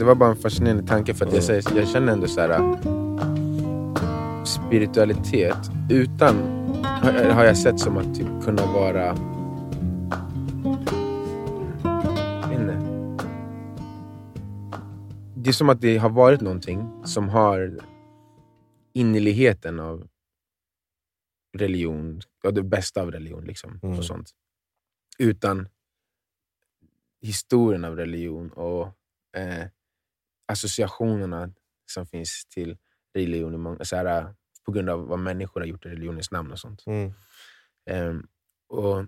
Det 0.00 0.06
var 0.06 0.14
bara 0.14 0.30
en 0.30 0.36
fascinerande 0.36 0.82
tanke 0.82 1.14
för 1.14 1.26
att 1.26 1.34
jag, 1.34 1.44
säger, 1.44 1.76
jag 1.76 1.88
känner 1.88 2.12
ändå 2.12 2.26
så 2.26 2.40
här 2.40 2.76
spiritualitet 4.44 5.70
utan 5.90 6.36
har, 6.84 7.12
har 7.30 7.44
jag 7.44 7.58
sett 7.58 7.80
som 7.80 7.96
att 7.96 8.14
typ 8.14 8.26
kunna 8.44 8.66
vara 8.66 9.10
inte. 12.52 12.78
Det 15.36 15.50
är 15.50 15.52
som 15.52 15.68
att 15.68 15.80
det 15.80 15.96
har 15.96 16.10
varit 16.10 16.40
någonting 16.40 17.04
som 17.04 17.28
har 17.28 17.80
innerligheten 18.92 19.80
av 19.80 20.08
religion, 21.58 22.20
ja, 22.42 22.50
det 22.50 22.62
bästa 22.62 23.02
av 23.02 23.10
religion 23.10 23.44
liksom, 23.44 23.80
Mm. 23.82 23.98
och 23.98 24.04
sånt. 24.04 24.30
Utan 25.18 25.68
historien 27.22 27.84
av 27.84 27.96
religion 27.96 28.50
och 28.50 28.82
eh, 29.36 29.66
associationerna 30.50 31.52
som 31.86 32.06
finns 32.06 32.46
till 32.46 32.76
religion 33.14 33.78
så 33.84 33.96
här, 33.96 34.34
på 34.64 34.72
grund 34.72 34.90
av 34.90 35.06
vad 35.06 35.18
människor 35.18 35.60
har 35.60 35.66
gjort 35.66 35.86
i 35.86 35.88
religionens 35.88 36.30
namn 36.30 36.52
och 36.52 36.58
sånt. 36.58 36.86
Mm. 36.86 37.12
Ehm, 37.90 38.26
och 38.68 39.06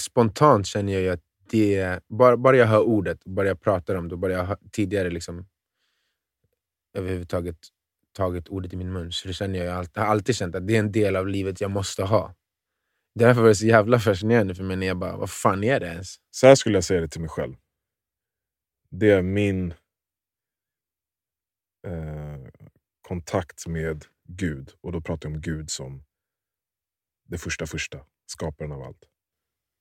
spontant 0.00 0.66
känner 0.66 0.92
jag 0.92 1.02
ju 1.02 1.08
att 1.08 1.22
det, 1.50 2.00
bara, 2.08 2.36
bara 2.36 2.56
jag 2.56 2.66
hör 2.66 2.80
ordet, 2.80 3.24
bara 3.24 3.46
jag 3.46 3.60
pratar 3.60 3.94
om 3.94 4.08
det, 4.08 4.16
bara 4.16 4.32
jag 4.32 4.58
tidigare 4.72 5.10
liksom 5.10 5.46
överhuvudtaget 6.94 7.58
tagit 8.12 8.48
ordet 8.48 8.72
i 8.72 8.76
min 8.76 8.92
mun, 8.92 9.12
så 9.12 9.32
känner 9.32 9.58
jag, 9.58 9.68
jag 9.68 9.76
alltid, 9.76 10.02
har 10.02 10.06
alltid 10.06 10.36
känt 10.36 10.54
att 10.54 10.66
det 10.66 10.74
är 10.76 10.78
en 10.78 10.92
del 10.92 11.16
av 11.16 11.28
livet 11.28 11.60
jag 11.60 11.70
måste 11.70 12.02
ha. 12.02 12.34
Därför 13.14 13.40
var 13.40 13.48
det 13.48 13.54
så 13.54 13.66
jävla 13.66 13.98
fascinerande 13.98 14.54
för 14.54 14.64
mig 14.64 14.76
när 14.76 14.86
jag 14.86 14.96
bara, 14.96 15.16
vad 15.16 15.30
fan 15.30 15.64
är 15.64 15.80
det 15.80 15.86
ens? 15.86 16.16
Så 16.30 16.46
här 16.46 16.54
skulle 16.54 16.76
jag 16.76 16.84
säga 16.84 17.00
det 17.00 17.08
till 17.08 17.20
mig 17.20 17.30
själv. 17.30 17.54
Det 18.94 19.10
är 19.10 19.22
min 19.22 19.74
eh, 21.86 22.38
kontakt 23.08 23.66
med 23.66 24.04
Gud. 24.28 24.72
Och 24.80 24.92
då 24.92 25.00
pratar 25.00 25.28
jag 25.28 25.34
om 25.36 25.40
Gud 25.40 25.70
som 25.70 26.04
det 27.28 27.38
första 27.38 27.66
första, 27.66 28.00
skaparen 28.26 28.72
av 28.72 28.82
allt. 28.82 29.08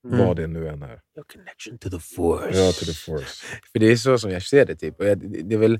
Mm. 0.05 0.17
Vad 0.19 0.35
det 0.35 0.47
nu 0.47 0.67
än 0.67 0.83
är. 0.83 1.01
Your 1.15 1.25
connection 1.33 1.77
to 1.77 1.89
the 1.89 1.99
force. 1.99 2.57
Ja, 2.59 2.71
to 2.71 2.85
the 2.85 2.93
force. 2.93 3.45
För 3.71 3.79
det 3.79 3.85
är 3.85 3.95
så 3.95 4.17
som 4.17 4.31
jag 4.31 4.43
ser 4.43 4.65
det. 4.65 4.75
Typ. 4.75 4.99
Och 4.99 5.05
jag, 5.05 5.45
det 5.47 5.55
är 5.55 5.59
väl, 5.59 5.79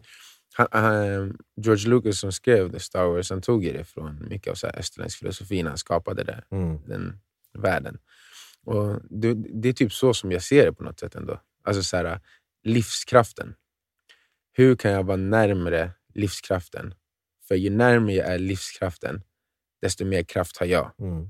han, 0.54 0.68
han, 0.72 1.38
George 1.56 1.90
Lucas 1.90 2.20
som 2.20 2.32
skrev 2.32 2.72
The 2.72 2.80
Star 2.80 3.06
Wars, 3.06 3.30
han 3.30 3.42
tog 3.42 3.64
det 3.64 3.84
från 3.84 4.28
mycket 4.30 4.52
av 4.52 4.56
så 4.56 4.68
här 4.68 4.80
österländsk 4.80 5.20
filosofi 5.20 5.64
när 5.64 5.70
han 5.70 5.78
skapade 5.78 6.24
det, 6.24 6.44
Mm. 6.52 6.88
den 6.88 7.20
världen. 7.54 7.98
Och 8.66 9.02
det, 9.10 9.34
det 9.34 9.70
är 9.70 9.74
typ 9.74 9.94
så 9.94 10.14
som 10.14 10.32
jag 10.32 10.44
ser 10.44 10.66
det 10.66 10.74
på 10.74 10.84
något 10.84 11.00
sätt 11.00 11.16
ändå. 11.16 11.42
Alltså 11.64 11.84
så 11.84 11.98
här, 11.98 12.20
livskraften. 12.64 13.56
Hur 14.54 14.76
kan 14.76 14.92
jag 14.92 15.04
vara 15.04 15.18
närmare 15.18 15.92
livskraften? 16.14 16.94
För 17.48 17.56
ju 17.56 17.70
närmare 17.70 18.14
jag 18.14 18.28
är 18.28 18.40
livskraften, 18.40 19.24
desto 19.82 20.06
mer 20.06 20.24
kraft 20.24 20.58
har 20.58 20.66
jag. 20.66 20.92
Mm. 21.00 21.30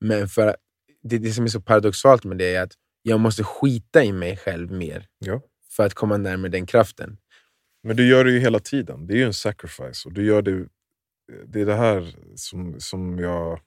Men 0.00 0.28
för 0.28 0.56
det, 1.02 1.18
det 1.18 1.32
som 1.32 1.44
är 1.44 1.48
så 1.48 1.60
paradoxalt 1.60 2.24
med 2.24 2.38
det 2.38 2.54
är 2.54 2.62
att 2.62 2.72
jag 3.02 3.20
måste 3.20 3.44
skita 3.44 4.04
i 4.04 4.12
mig 4.12 4.36
själv 4.36 4.70
mer 4.72 5.08
Ja. 5.18 5.42
för 5.70 5.86
att 5.86 5.94
komma 5.94 6.16
närmare 6.16 6.50
den 6.50 6.66
kraften. 6.66 7.18
Men 7.82 7.96
du 7.96 8.08
gör 8.08 8.24
det 8.24 8.30
ju 8.30 8.38
hela 8.38 8.58
tiden. 8.60 9.06
Det 9.06 9.14
är 9.14 9.18
ju 9.18 9.24
en 9.24 9.34
sacrifice. 9.34 10.08
Och 10.08 10.12
du 10.12 10.24
gör 10.26 10.42
det, 10.42 10.68
det 11.46 11.60
är 11.60 11.66
det 11.66 11.74
här 11.74 12.14
som, 12.36 12.80
som 12.80 13.18
jag 13.18 13.60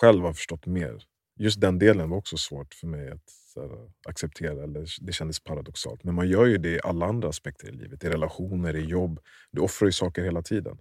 själv 0.00 0.22
har 0.24 0.32
förstått 0.32 0.66
mer. 0.66 1.04
Just 1.36 1.60
den 1.60 1.78
delen 1.78 2.10
var 2.10 2.16
också 2.16 2.36
svårt 2.36 2.74
för 2.74 2.86
mig 2.86 3.10
att 3.10 3.30
här, 3.60 3.90
acceptera. 4.08 4.64
Eller 4.64 4.86
det 5.00 5.12
kändes 5.12 5.40
paradoxalt. 5.40 6.04
Men 6.04 6.14
man 6.14 6.28
gör 6.28 6.46
ju 6.46 6.58
det 6.58 6.70
i 6.70 6.80
alla 6.84 7.06
andra 7.06 7.28
aspekter 7.28 7.68
i 7.68 7.72
livet. 7.72 8.04
I 8.04 8.08
relationer, 8.08 8.76
i 8.76 8.84
jobb. 8.84 9.20
Du 9.52 9.60
offrar 9.60 9.88
ju 9.88 9.92
saker 9.92 10.22
hela 10.22 10.42
tiden. 10.42 10.78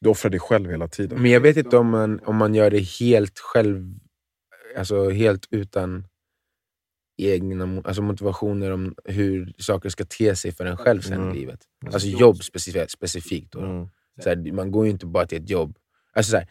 Du 0.00 0.08
offrar 0.10 0.30
dig 0.30 0.40
själv 0.40 0.70
hela 0.70 0.88
tiden. 0.88 1.22
Men 1.22 1.30
jag 1.30 1.40
vet 1.40 1.56
inte 1.56 1.76
om 1.76 1.90
man, 1.90 2.20
om 2.24 2.36
man 2.36 2.54
gör 2.54 2.70
det 2.70 2.78
helt 3.00 3.38
själv, 3.38 3.94
alltså 4.76 5.10
helt 5.10 5.46
utan 5.50 6.04
egna 7.16 7.82
alltså 7.84 8.02
motivationer 8.02 8.70
om 8.70 8.94
hur 9.04 9.52
saker 9.58 9.88
ska 9.88 10.04
te 10.04 10.36
sig 10.36 10.52
för 10.52 10.66
en 10.66 10.76
själv 10.76 11.00
sen 11.00 11.12
Mm. 11.22 11.34
i 11.34 11.38
livet. 11.38 11.60
Alltså 11.86 12.08
jobb 12.08 12.42
specifikt. 12.44 12.90
specifikt 12.90 13.52
då. 13.52 13.60
Mm. 13.60 13.88
Så 14.22 14.28
här, 14.28 14.52
man 14.52 14.70
går 14.70 14.84
ju 14.84 14.90
inte 14.90 15.06
bara 15.06 15.26
till 15.26 15.42
ett 15.42 15.50
jobb. 15.50 15.78
Alltså 16.12 16.30
så 16.30 16.36
här, 16.36 16.46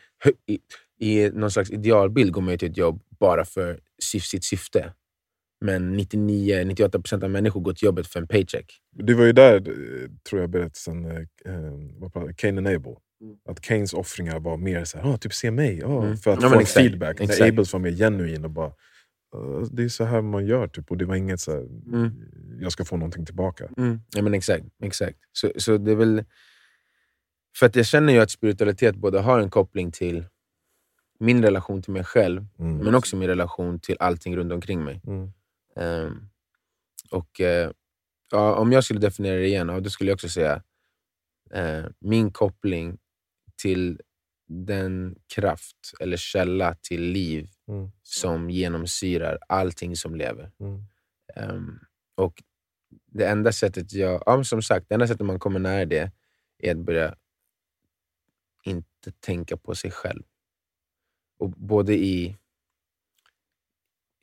i, 0.48 0.60
I 1.00 1.30
någon 1.30 1.52
slags 1.52 1.72
idealbild 1.72 2.32
går 2.34 2.42
man 2.42 2.52
ju 2.52 2.58
till 2.58 2.72
ett 2.72 2.78
jobb 2.78 3.04
bara 3.20 3.46
för 3.46 3.80
sitt 4.02 4.44
syfte. 4.44 4.94
Men 5.64 6.00
99-98% 6.00 7.24
av 7.24 7.30
människor 7.30 7.62
går 7.62 7.74
till 7.74 7.86
jobbet 7.86 8.08
för 8.08 8.20
en 8.22 8.28
paycheck. 8.28 8.80
Det 8.92 9.14
var 9.14 9.26
ju 9.26 9.32
där, 9.32 9.56
eh, 9.56 10.10
tror 10.30 10.42
jag, 10.42 10.50
berättelsen 10.50 11.06
eh, 11.06 11.18
eh, 11.46 12.34
Cain 12.38 12.58
and 12.58 12.68
Abel. 12.68 12.96
Att 13.50 13.62
Cains 13.62 13.94
offringar 13.94 14.40
var 14.40 14.58
mer 14.58 14.84
så 14.86 14.98
här, 14.98 15.14
ah, 15.14 15.18
typ 15.18 15.34
se 15.34 15.52
mig, 15.52 15.84
ah, 15.84 16.04
Mm. 16.04 16.18
för 16.18 16.34
att 16.34 16.42
Ja, 16.42 16.50
få 16.50 16.60
exakt, 16.60 16.74
feedback. 16.86 17.20
När. 17.20 17.48
Abels 17.48 17.74
var 17.74 17.80
mer 17.80 17.92
genuin 17.92 18.44
och 18.46 18.52
bara, 18.52 18.68
"Ah, 19.36 19.66
det 19.72 19.84
är 19.84 19.90
så 19.90 20.04
här 20.04 20.22
man 20.22 20.46
gör. 20.46 20.68
Typ. 20.68 20.92
Och 20.92 20.98
det 20.98 21.06
var 21.06 21.16
inget 21.16 21.40
så 21.40 21.52
här, 21.52 21.60
Mm. 21.62 22.12
jag 22.62 22.72
ska 22.72 22.86
få 22.86 22.98
någonting 22.98 23.26
tillbaka. 23.26 23.70
Mm. 23.78 24.00
Ja, 24.16 24.22
men 24.22 24.34
exakt. 24.34 24.66
exakt. 24.84 25.18
Så, 25.32 25.52
så 25.58 25.78
det 25.78 25.96
väl... 25.96 26.24
För 27.60 27.66
att 27.66 27.76
jag 27.76 27.86
känner 27.86 28.14
ju 28.14 28.20
att 28.20 28.32
spiritualitet 28.32 28.96
både 28.96 29.20
har 29.20 29.40
en 29.40 29.50
koppling 29.50 29.92
till 29.92 30.26
min 31.20 31.44
relation 31.44 31.82
till 31.82 31.94
mig 31.94 32.04
själv, 32.04 32.46
Mm. 32.60 32.78
men 32.78 32.96
också 32.96 33.16
min 33.16 33.28
relation 33.28 33.80
till 33.80 33.98
allting 34.00 34.36
runt 34.38 34.52
omkring 34.52 34.84
mig. 34.84 35.02
Ehm, 35.76 36.30
och 37.12 37.42
eh, 37.42 37.72
ja, 38.32 38.56
Om 38.56 38.72
jag 38.72 38.84
skulle 38.84 39.00
definiera 39.00 39.36
det 39.36 39.48
igen, 39.48 39.70
ja, 39.70 39.80
då 39.80 39.90
skulle 39.90 40.10
jag 40.10 40.16
också 40.16 40.30
säga 40.30 40.64
eh, 41.52 41.86
min 42.00 42.32
koppling 42.32 42.98
till 43.62 44.02
den 44.48 45.16
kraft 45.36 45.78
eller 46.00 46.18
källa 46.18 46.76
till 46.82 47.02
liv 47.04 47.50
Mm. 47.68 47.92
som 48.04 48.50
genomsyrar 48.50 49.40
allting 49.48 49.96
som 49.96 50.16
lever. 50.16 50.52
Mm. 50.60 50.84
Ehm, 51.36 51.80
och 52.16 52.44
det 53.12 53.26
enda 53.28 53.52
sättet 53.52 53.94
jag, 53.94 54.24
ja, 54.26 54.44
som 54.44 54.62
sagt, 54.62 54.90
det 54.90 54.94
enda 54.96 55.08
sättet 55.08 55.26
man 55.26 55.40
kommer 55.40 55.60
nära 55.60 55.86
det 55.86 56.12
är 56.60 56.72
att 56.72 56.86
börja 56.86 57.16
inte 58.64 59.12
tänka 59.20 59.58
på 59.58 59.76
sig 59.76 59.92
själv. 59.92 60.24
Och 61.40 61.50
både 61.50 61.94
i, 61.96 62.38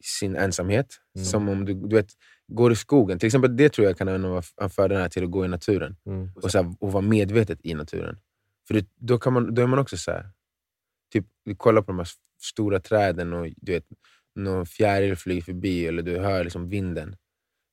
sin 0.04 0.36
ensamhet. 0.36 0.86
Mm. 1.16 1.24
Som 1.24 1.48
om 1.48 1.64
du, 1.64 1.74
du 1.74 1.96
vet, 1.96 2.08
går 2.48 2.72
i 2.72 2.76
skogen. 2.76 3.18
Till 3.18 3.26
exempel 3.26 3.56
det 3.56 3.68
tror 3.68 3.86
jag 3.86 3.98
kan 3.98 4.22
vara 4.22 4.42
en 4.60 4.70
fördel 4.70 5.10
till 5.10 5.24
att 5.24 5.30
gå 5.30 5.44
i 5.44 5.48
naturen. 5.48 5.96
Mm. 6.06 6.30
Och, 6.36 6.50
så 6.50 6.58
här, 6.62 6.74
och 6.80 6.92
vara 6.92 7.02
medvetet 7.02 7.58
i 7.62 7.74
naturen. 7.74 8.18
För 8.66 8.74
det, 8.74 8.86
då, 8.96 9.18
kan 9.18 9.32
man, 9.32 9.54
då 9.54 9.62
är 9.62 9.66
man 9.66 9.78
också 9.78 9.96
så 9.96 10.10
här, 10.10 10.30
typ, 11.12 11.26
du 11.44 11.54
kollar 11.54 11.82
på 11.82 11.86
de 11.92 11.98
här 11.98 12.08
stora 12.42 12.80
träden 12.80 13.32
och 13.32 13.46
du 13.56 13.72
vet, 13.72 13.84
någon 14.34 14.66
fjäril 14.66 15.16
flyger 15.16 15.42
förbi 15.42 15.86
eller 15.86 16.02
du 16.02 16.18
hör 16.18 16.44
liksom 16.44 16.68
vinden. 16.68 17.16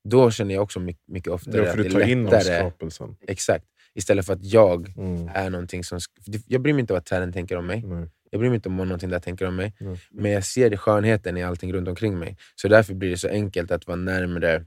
Då 0.10 0.32
känner 0.32 0.54
jag 0.54 0.64
också 0.64 0.80
mycket, 0.80 1.08
mycket 1.08 1.34
oftare 1.34 1.58
Ja, 1.58 1.64
för 1.64 1.70
att 1.72 1.78
du 1.78 1.84
det 1.84 1.90
tar 1.90 2.00
är 2.00 2.08
in 2.08 2.24
lättare. 2.24 2.58
avskapelsen. 2.62 3.16
Exakt. 3.28 3.66
Istället 3.94 4.26
för 4.26 4.34
att 4.34 4.44
jag 4.44 4.94
Mm. 4.98 5.30
är 5.34 5.50
någonting 5.50 5.84
som... 5.84 6.00
Jag 6.48 6.62
bryr 6.62 6.74
mig 6.74 6.80
inte 6.82 6.94
vad 6.94 7.06
träden 7.06 7.34
tänker 7.34 7.56
om 7.58 7.66
mig. 7.68 7.82
Nej. 7.82 8.10
Jag 8.38 8.40
bryr 8.40 8.50
mig 8.50 8.56
inte 8.56 8.70
om 8.70 8.78
vad 8.78 8.88
någonting 8.88 9.10
där 9.10 9.20
tänker 9.20 9.46
om 9.48 9.56
mig. 9.56 9.74
Nej. 9.80 10.00
Men 10.12 10.32
jag 10.32 10.46
ser 10.46 10.78
skönheten 10.78 11.38
i 11.38 11.44
allting 11.44 11.74
runt 11.74 11.88
omkring 11.88 12.20
mig. 12.20 12.38
Så 12.56 12.68
därför 12.68 12.94
blir 12.94 13.10
det 13.10 13.18
så 13.18 13.28
enkelt 13.28 13.72
att 13.72 13.88
vara 13.88 13.96
närmare 13.96 14.66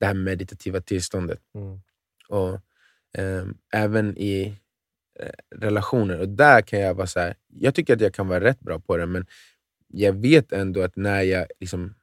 det 0.00 0.06
här 0.06 0.14
meditativa 0.14 0.80
tillståndet. 0.80 1.40
Mm. 1.54 1.80
Och 2.28 2.58
ehm, 3.18 3.54
även 3.72 4.18
i 4.18 4.54
eh, 5.20 5.28
relationer. 5.56 6.20
Och 6.20 6.28
där 6.28 6.62
kan 6.62 6.80
jag 6.80 6.94
vara 6.94 7.06
så 7.06 7.20
här, 7.20 7.34
jag 7.48 7.74
tycker 7.74 7.94
att 7.94 8.00
jag 8.00 8.14
kan 8.14 8.28
vara 8.28 8.40
rätt 8.40 8.60
bra 8.60 8.78
på 8.78 8.96
det, 8.96 9.06
men 9.06 9.26
jag 9.88 10.12
vet 10.12 10.52
ändå 10.52 10.82
att 10.82 10.96
när 10.96 11.22
jag 11.22 11.46
liksom 11.60 11.94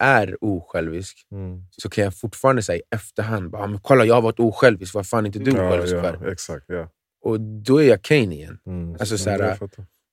är 0.00 0.36
osjälvisk 0.44 1.26
Mm. 1.30 1.62
så 1.70 1.88
kan 1.90 2.04
jag 2.04 2.14
fortfarande 2.16 2.62
säga 2.62 2.78
i 2.78 2.82
efterhand, 2.90 3.50
bara, 3.50 3.62
"Ah, 3.62 3.66
men 3.66 3.80
kolla 3.80 4.04
jag 4.04 4.14
har 4.14 4.22
varit 4.22 4.40
osjälvisk, 4.40 4.94
vad 4.94 5.06
fan 5.06 5.24
är 5.24 5.26
inte 5.26 5.38
du 5.38 5.50
Ja, 5.50 5.70
självisk 5.70 5.94
ja, 5.94 6.02
för? 6.02 6.28
exakt. 6.32 6.64
Ja. 6.68 6.88
Och 7.20 7.40
då 7.40 7.82
är 7.82 7.88
jag 7.88 8.02
Kane 8.02 8.34
igen. 8.34 8.58
Mm. 8.66 8.92
Alltså, 9.00 9.18
så 9.18 9.30
Mm, 9.30 9.40
här. 9.42 9.58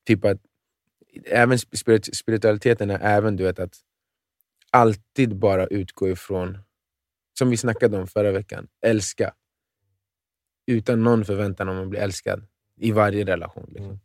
Typ 0.06 0.26
att 0.26 0.38
även 1.26 1.60
spirit, 1.60 2.16
spiritualiteten 2.16 2.90
är 2.90 3.00
även 3.00 3.36
du 3.36 3.44
vet, 3.44 3.60
att 3.60 3.76
alltid 4.72 5.36
bara 5.36 5.68
utgå 5.68 6.10
ifrån, 6.10 6.58
som 7.38 7.50
vi 7.50 7.58
snackade 7.58 7.98
om 7.98 8.08
förra 8.08 8.32
veckan, 8.32 8.68
älska. 8.82 9.34
Utan 10.68 11.04
någon 11.04 11.26
förväntan 11.26 11.70
om 11.70 11.82
att 11.84 11.90
bli 11.90 12.00
älskad 12.00 12.48
i 12.80 12.92
varje 12.92 13.26
relation. 13.26 13.70
Liksom. 13.70 14.00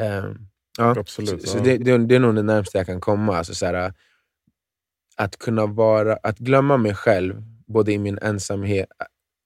Ehm, 0.00 0.48
ja. 0.78 0.98
Absolut, 0.98 1.42
Så, 1.42 1.48
så 1.48 1.58
det, 1.58 1.78
det, 1.78 1.98
det 1.98 2.14
är 2.14 2.20
nog 2.20 2.34
det 2.34 2.42
närmaste 2.42 2.78
jag 2.78 2.86
kan 2.86 3.00
komma. 3.00 3.36
Alltså, 3.36 3.54
så 3.54 3.66
här, 3.66 3.94
att 5.16 5.38
kunna 5.38 5.66
vara, 5.66 6.16
att 6.22 6.38
glömma 6.38 6.76
mig 6.76 6.94
själv, 6.94 7.42
både 7.66 7.92
i 7.92 7.98
min 7.98 8.18
ensamhet, 8.18 8.88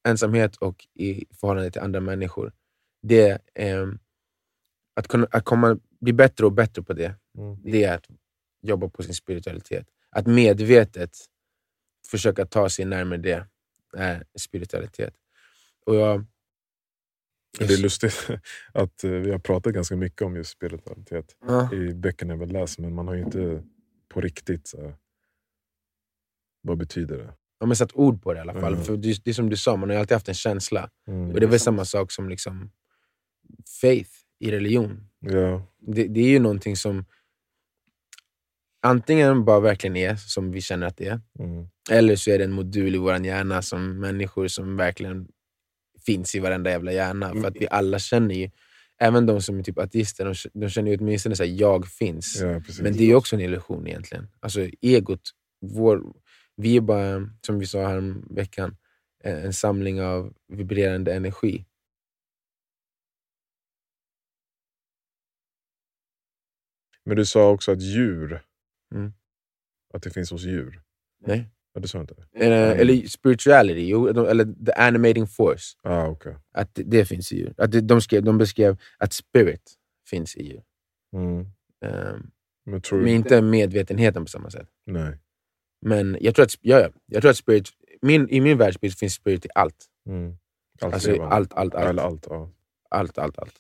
ensamhet 0.09 0.57
och 0.57 0.87
i 0.95 1.25
förhållande 1.41 1.71
till 1.71 1.81
andra 1.81 2.01
människor. 2.01 2.53
Det, 3.03 3.39
ehm, 3.55 3.99
att 4.97 5.09
kunna 5.09 5.27
att 5.31 5.45
komma, 5.45 5.79
bli 6.01 6.13
bättre 6.13 6.47
och 6.47 6.53
bättre 6.53 6.83
på 6.83 6.93
det, 6.93 7.15
Mm. 7.39 7.57
det 7.63 7.85
är 7.85 7.95
att 7.95 8.07
jobba 8.63 8.89
på 8.89 9.03
sin 9.03 9.15
spiritualitet. 9.15 9.87
Att 10.11 10.27
medvetet 10.27 11.11
försöka 12.11 12.47
ta 12.47 12.69
sig 12.69 12.85
närmare 12.85 13.19
det 13.19 13.47
är 13.97 14.25
spiritualitet. 14.39 15.15
Och 15.87 15.95
jag, 15.97 16.25
Det 17.59 17.65
är 17.75 17.79
lustigt 17.83 18.29
att 18.73 19.05
eh, 19.05 19.11
vi 19.11 19.31
har 19.31 19.39
pratat 19.39 19.75
ganska 19.75 19.97
mycket 19.97 20.23
om 20.23 20.37
just 20.37 20.51
spiritualitet 20.51 21.37
Ja. 21.47 21.73
i 21.75 21.95
böckerna 21.95 22.37
vi 22.37 22.47
läser, 22.47 22.83
men 22.83 22.95
man 22.95 23.09
har 23.09 23.15
ju 23.15 23.23
inte 23.23 23.63
på 24.09 24.21
riktigt 24.21 24.67
så 24.69 24.95
vad 26.63 26.79
betyder 26.79 27.19
det? 27.19 27.35
Ja, 27.59 27.67
men 27.67 27.77
satt 27.77 27.93
ord 27.95 28.23
på 28.23 28.33
det 28.33 28.39
i 28.39 28.41
alla 28.41 28.55
fall. 28.61 28.73
Mm. 28.73 28.85
För 28.85 28.97
det, 28.97 29.25
det 29.25 29.31
är 29.31 29.35
som 29.35 29.51
du 29.51 29.57
sa, 29.57 29.77
man 29.77 29.91
har 29.91 29.97
alltid 29.97 30.15
haft 30.15 30.29
en 30.29 30.35
känsla. 30.35 30.91
Mm. 31.07 31.31
Och 31.31 31.41
det 31.41 31.47
är 31.47 31.51
väl 31.51 31.61
samma 31.61 31.85
sak 31.85 32.13
som 32.13 32.29
liksom 32.29 32.71
faith 33.81 34.11
i 34.39 34.51
religion. 34.51 35.09
Ja, 35.21 35.67
Det, 35.79 36.07
det 36.07 36.21
är 36.21 36.29
ju 36.29 36.39
någonting 36.39 36.77
som 36.77 37.05
antingen 38.83 39.45
bara 39.45 39.61
verkligen 39.61 39.97
är 39.97 40.17
som 40.17 40.51
vi 40.51 40.61
känner 40.61 40.87
att 40.87 40.97
det 40.97 41.07
är, 41.07 41.21
mm. 41.39 41.69
eller 41.91 42.17
så 42.17 42.31
är 42.31 42.39
det 42.39 42.45
en 42.45 42.53
modul 42.53 42.95
i 42.95 42.99
vår 42.99 43.27
hjärna 43.27 43.63
som 43.63 44.01
människor 44.01 44.49
som 44.49 44.77
verkligen 44.77 45.29
finns 46.07 46.35
i 46.35 46.39
varenda 46.39 46.71
jävla 46.71 46.93
hjärna. 46.93 47.33
För 47.33 47.49
att 47.49 47.57
vi 47.61 47.69
alla 47.71 47.99
känner 47.99 48.35
ju, 48.35 48.51
även 48.99 49.27
de 49.27 49.43
som 49.43 49.59
är 49.59 49.63
typ 49.63 49.79
ateister, 49.79 50.25
de, 50.25 50.35
de 50.61 50.69
känner 50.69 50.91
ju 50.91 50.97
åtminstone 50.97 51.33
att 51.33 51.49
jag 51.49 51.89
finns. 51.89 52.41
ja. 52.41 52.61
Men 52.83 52.93
det 52.93 53.03
är 53.03 53.07
ju 53.07 53.15
också 53.15 53.37
en 53.37 53.43
illusion 53.43 53.87
egentligen. 53.87 54.29
Alltså 54.41 54.69
egot, 54.81 55.31
vår, 55.61 56.03
vi 56.57 56.77
är 56.77 56.81
bara, 56.81 57.31
som 57.47 57.59
vi 57.59 57.67
sa 57.67 57.87
här 57.87 58.35
veckan, 58.35 58.77
en, 59.25 59.37
en 59.37 59.53
samling 59.53 60.03
av 60.03 60.33
vibrerande 60.49 61.15
energi. 61.15 61.65
Men 67.07 67.17
du 67.17 67.25
sa 67.25 67.51
också 67.51 67.73
att 67.73 67.81
djur, 67.81 68.43
Mm. 68.95 69.13
att 69.95 70.03
det 70.03 70.11
finns 70.11 70.31
hos 70.31 70.43
djur. 70.45 70.83
Nej? 71.27 71.51
Ja, 71.73 71.81
du 71.81 71.89
sa 71.89 72.01
inte 72.01 72.15
det? 72.15 72.45
Eller, 72.45 72.75
eller 72.77 73.09
spirituality, 73.09 73.89
jo, 73.89 74.09
eller 74.09 74.65
the 74.67 74.73
animating 74.73 75.27
force. 75.27 75.77
Ah, 75.83 76.07
okay. 76.09 76.35
Att 76.53 76.75
det, 76.75 76.83
det 76.83 77.05
finns 77.05 77.33
i 77.33 77.37
djur. 77.37 77.55
Att 77.59 77.73
det, 77.73 77.81
de, 77.81 78.01
skrev, 78.01 78.23
de 78.25 78.39
beskrev 78.39 78.77
att 78.99 79.13
spirit 79.13 79.75
finns 80.11 80.37
i 80.37 80.43
djur. 80.43 80.63
mm. 81.17 81.47
Ehm, 81.85 82.31
Men 82.65 82.81
tror 82.81 82.99
men 82.99 83.09
inte 83.09 83.43
medvetenheten 83.43 84.25
på 84.25 84.29
samma 84.31 84.51
sätt. 84.51 84.69
Nej. 84.87 85.19
Men 85.81 86.19
jag 86.21 86.35
tror 86.35 86.45
att, 86.45 86.55
ja, 86.61 86.81
ja, 86.81 86.89
jag 87.07 87.23
tror 87.23 87.31
att 87.31 87.37
spirit, 87.37 87.69
min, 88.03 88.29
i 88.29 88.41
min 88.41 88.59
världsbild 88.59 88.95
finns 88.99 89.15
spirit 89.15 89.47
i 89.47 89.49
allt. 89.55 89.87
Mm. 90.09 90.37
Allt 90.81 90.95
Alltså 90.95 91.23
allt, 91.23 91.53
allt, 91.53 91.75
allt. 91.75 91.89
Eller 91.89 92.03
allt, 92.03 92.27
ja. 92.31 92.51
Allt, 92.91 93.19
allt, 93.19 93.39
allt. 93.39 93.55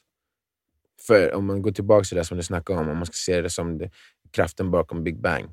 För 1.07 1.35
om 1.35 1.47
man 1.47 1.63
går 1.63 1.73
tillbaka 1.73 2.05
till 2.05 2.17
det 2.17 2.25
som 2.25 2.37
du 2.37 2.43
snackade 2.43 2.79
om, 2.81 2.89
om 2.89 2.97
man 2.97 3.07
ska 3.07 3.13
se 3.15 3.41
det 3.41 3.51
som 3.51 3.79
det, 3.79 3.91
kraften 4.31 4.71
bakom 4.71 5.05
Big 5.05 5.21
Bang. 5.21 5.45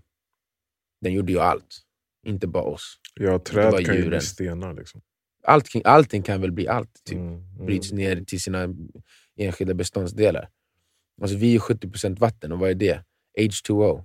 Den 1.02 1.14
gjorde 1.14 1.32
ju 1.32 1.40
allt. 1.40 1.80
Inte 2.26 2.48
bara 2.48 2.64
oss. 2.64 3.00
Ja, 3.16 3.40
träd 3.40 3.64
kan 3.86 3.96
ju 3.96 4.02
bli 4.02 4.10
stenar. 4.22 4.74
Liksom. 4.74 5.02
Allt, 5.44 5.70
kring- 5.70 5.82
allting 5.86 6.24
kan 6.24 6.42
väl 6.42 6.52
bli 6.52 6.68
allt. 6.68 7.04
Typ. 7.06 7.18
Mm. 7.18 7.34
Mm. 7.34 7.66
Bryts 7.66 7.92
ner 7.92 8.24
till 8.24 8.42
sina 8.42 8.68
enskilda 9.38 9.74
beståndsdelar. 9.74 10.50
Alltså, 11.22 11.38
vi 11.38 11.56
är 11.56 11.60
70% 11.60 12.20
vatten, 12.20 12.52
och 12.52 12.60
vad 12.60 12.70
är 12.70 12.76
det? 12.76 13.04
H2O. 13.40 14.04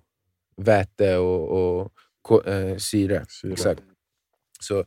Väte 0.57 1.17
och, 1.17 1.79
och 1.81 1.93
ko- 2.23 2.43
eh, 2.43 2.77
syre. 2.77 3.27
Syre. 3.29 3.53
Exakt. 3.53 3.83
Så 4.61 4.85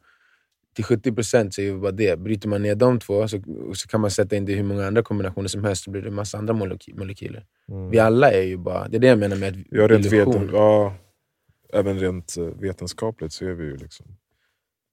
till 0.83 0.97
70% 1.13 1.49
så 1.51 1.61
är 1.61 1.71
det 1.71 1.77
bara 1.77 1.91
det. 1.91 2.19
Bryter 2.19 2.49
man 2.49 2.61
ner 2.61 2.75
de 2.75 2.99
två 2.99 3.27
så, 3.27 3.37
så 3.73 3.87
kan 3.87 4.01
man 4.01 4.11
sätta 4.11 4.35
in 4.35 4.45
det 4.45 4.51
i 4.51 4.55
hur 4.55 4.63
många 4.63 4.87
andra 4.87 5.01
kombinationer 5.03 5.47
som 5.47 5.63
helst, 5.63 5.83
så 5.83 5.91
blir 5.91 6.01
det 6.01 6.07
en 6.07 6.13
massa 6.15 6.37
andra 6.37 6.53
moleky- 6.53 6.97
molekyler. 6.99 7.45
Mm. 7.69 7.89
Vi 7.89 7.99
alla 7.99 8.31
är 8.31 8.41
ju 8.43 8.57
bara... 8.57 8.87
Det 8.87 8.97
är 8.97 8.99
det 8.99 9.07
jag 9.07 9.19
menar 9.19 9.35
med 9.37 9.49
att 9.53 9.65
Ja, 9.71 9.87
rent 9.87 10.05
illusion. 10.05 10.49
ja, 10.53 10.93
även 11.73 11.99
rent 11.99 12.37
eh, 12.37 12.43
vetenskapligt 12.45 13.33
så 13.33 13.45
är 13.45 13.53
vi 13.53 13.63
ju 13.63 13.77
liksom... 13.77 14.05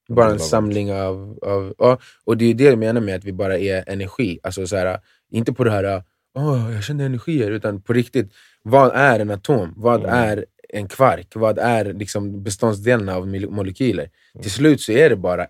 Bara 0.09 0.31
en 0.31 0.39
samling 0.39 0.93
av... 0.93 1.39
av 1.43 1.75
ja, 1.79 1.99
och 2.25 2.37
det 2.37 2.45
är 2.45 2.55
det 2.55 2.65
jag 2.65 2.79
menar 2.79 3.01
med 3.01 3.15
att 3.17 3.25
vi 3.25 3.33
bara 3.33 3.59
är 3.59 3.85
energi. 3.87 4.39
Alltså 4.43 4.67
så 4.67 4.77
här, 4.77 4.99
inte 5.31 5.53
på 5.53 5.65
det 5.65 5.71
här 5.71 6.03
Åh, 6.35 6.71
jag 6.75 6.85
känner 6.85 7.07
energier, 7.07 7.51
utan 7.51 7.83
på 7.83 7.93
riktigt. 7.93 8.33
Vad 8.63 8.91
är 8.95 9.21
en 9.21 9.31
atom? 9.31 9.73
Vad 9.77 10.01
Mm. 10.01 10.15
är 10.15 10.45
en 10.69 10.89
kvark? 10.89 11.29
Vad 11.35 11.59
är 11.59 11.93
liksom 11.93 12.43
beståndsdelarna 12.43 13.15
av 13.17 13.27
mole- 13.29 13.51
molekyler? 13.51 14.03
Mm. 14.35 14.43
Till 14.43 14.51
slut 14.51 14.81
så 14.81 14.93
är 14.93 15.11
det 15.11 15.17
bara 15.17 15.47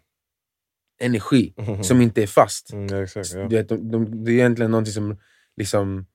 energi 1.00 1.54
Mhm. 1.56 1.84
som 1.84 2.00
inte 2.00 2.22
är 2.22 2.26
fast. 2.26 2.72
Mm, 2.72 2.86
ja, 2.86 3.02
exakt, 3.02 3.32
ja. 3.34 3.48
Du 3.48 3.56
vet, 3.56 3.68
de, 3.68 3.90
de, 3.90 4.24
det 4.24 4.30
är 4.30 4.34
egentligen 4.34 4.70
någonting 4.70 4.92
som 4.92 5.16
liksom, 5.56 6.06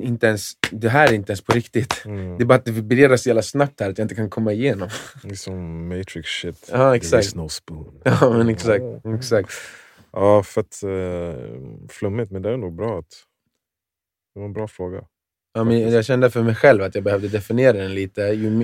inte 0.00 0.26
ens, 0.26 0.50
det 0.70 0.88
här 0.88 1.08
är 1.08 1.12
inte 1.12 1.32
ens 1.32 1.40
på 1.44 1.52
riktigt. 1.52 2.02
Mm. 2.04 2.38
Det 2.38 2.44
är 2.44 2.46
bara 2.46 2.54
att 2.58 2.64
det 2.64 2.72
vibrerar 2.72 3.16
så 3.16 3.28
jävla 3.28 3.42
snabbt 3.42 3.80
här 3.80 3.90
att 3.90 3.98
jag 3.98 4.04
inte 4.04 4.14
kan 4.14 4.30
komma 4.30 4.52
igenom. 4.52 4.88
Det 5.22 5.30
är 5.30 5.34
som 5.34 5.88
matrix 5.88 6.28
shit. 6.28 6.68
Ja, 6.72 6.76
There 6.78 6.96
exakt. 6.96 7.24
is 7.26 7.34
no 7.34 7.48
spoon. 7.48 8.00
Ja, 8.04 8.32
men 8.38 8.48
exakt. 8.48 8.84
exakt. 9.16 9.52
Ja, 10.12 10.42
fett 10.42 10.82
eh, 10.82 11.34
flummigt, 11.88 12.30
men 12.32 12.42
det 12.42 12.50
är 12.50 12.56
nog 12.56 12.74
bra 12.76 12.98
att... 12.98 13.24
Det 14.34 14.40
var 14.40 14.46
en 14.46 14.52
bra 14.52 14.68
fråga. 14.68 15.04
Ja, 15.52 15.64
men 15.64 15.90
jag 15.90 16.04
kände 16.04 16.30
för 16.30 16.42
mig 16.42 16.54
själv 16.54 16.82
att 16.82 16.94
jag 16.94 17.04
behövde 17.04 17.28
definiera 17.28 17.72
den 17.72 17.94
lite. 17.94 18.20